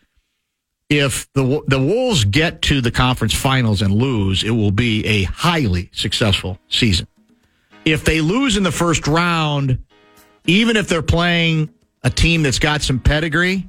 [0.90, 5.22] if the the Wolves get to the conference finals and lose, it will be a
[5.24, 7.06] highly successful season.
[7.84, 9.78] If they lose in the first round,
[10.46, 11.70] even if they're playing
[12.02, 13.68] a team that's got some pedigree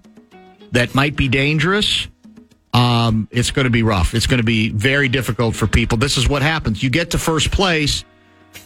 [0.72, 2.08] that might be dangerous,
[2.74, 4.14] um, it's going to be rough.
[4.14, 5.98] It's going to be very difficult for people.
[5.98, 6.82] This is what happens.
[6.82, 8.04] You get to first place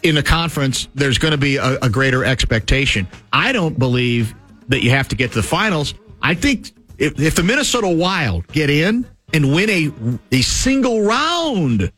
[0.04, 3.08] in a conference, there's going to be a, a greater expectation.
[3.34, 4.34] I don't believe
[4.68, 5.94] that you have to get to the finals.
[6.22, 9.92] I think if, if the Minnesota Wild get in and win a,
[10.36, 11.92] a single round,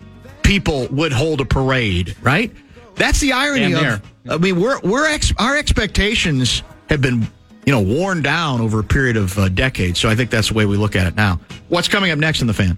[0.43, 2.51] people would hold a parade, right?
[2.95, 4.01] That's the irony Damn of.
[4.29, 7.27] I mean, we're we're ex, our expectations have been
[7.65, 9.99] you know worn down over a period of uh, decades.
[9.99, 11.39] So I think that's the way we look at it now.
[11.69, 12.77] What's coming up next in the fan?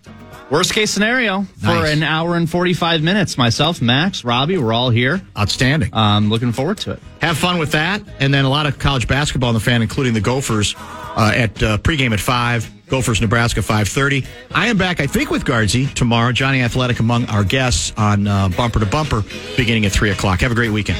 [0.53, 1.93] Worst case scenario for Nice.
[1.93, 3.39] an hour and 45 minutes.
[3.39, 5.19] Myself, Max, Robbie, we're all here.
[5.35, 5.89] Outstanding.
[5.95, 6.99] Um, looking forward to it.
[7.21, 10.13] Have fun with that, and then a lot of college basketball in the fan, including
[10.13, 12.69] the Gophers uh, at uh, pregame at five.
[12.87, 14.25] Gophers, Nebraska, five thirty.
[14.53, 16.31] I am back, I think, with Guardsy tomorrow.
[16.31, 19.23] Johnny Athletic among our guests on uh, Bumper to Bumper,
[19.57, 20.41] beginning at three o'clock.
[20.41, 20.99] Have a great weekend.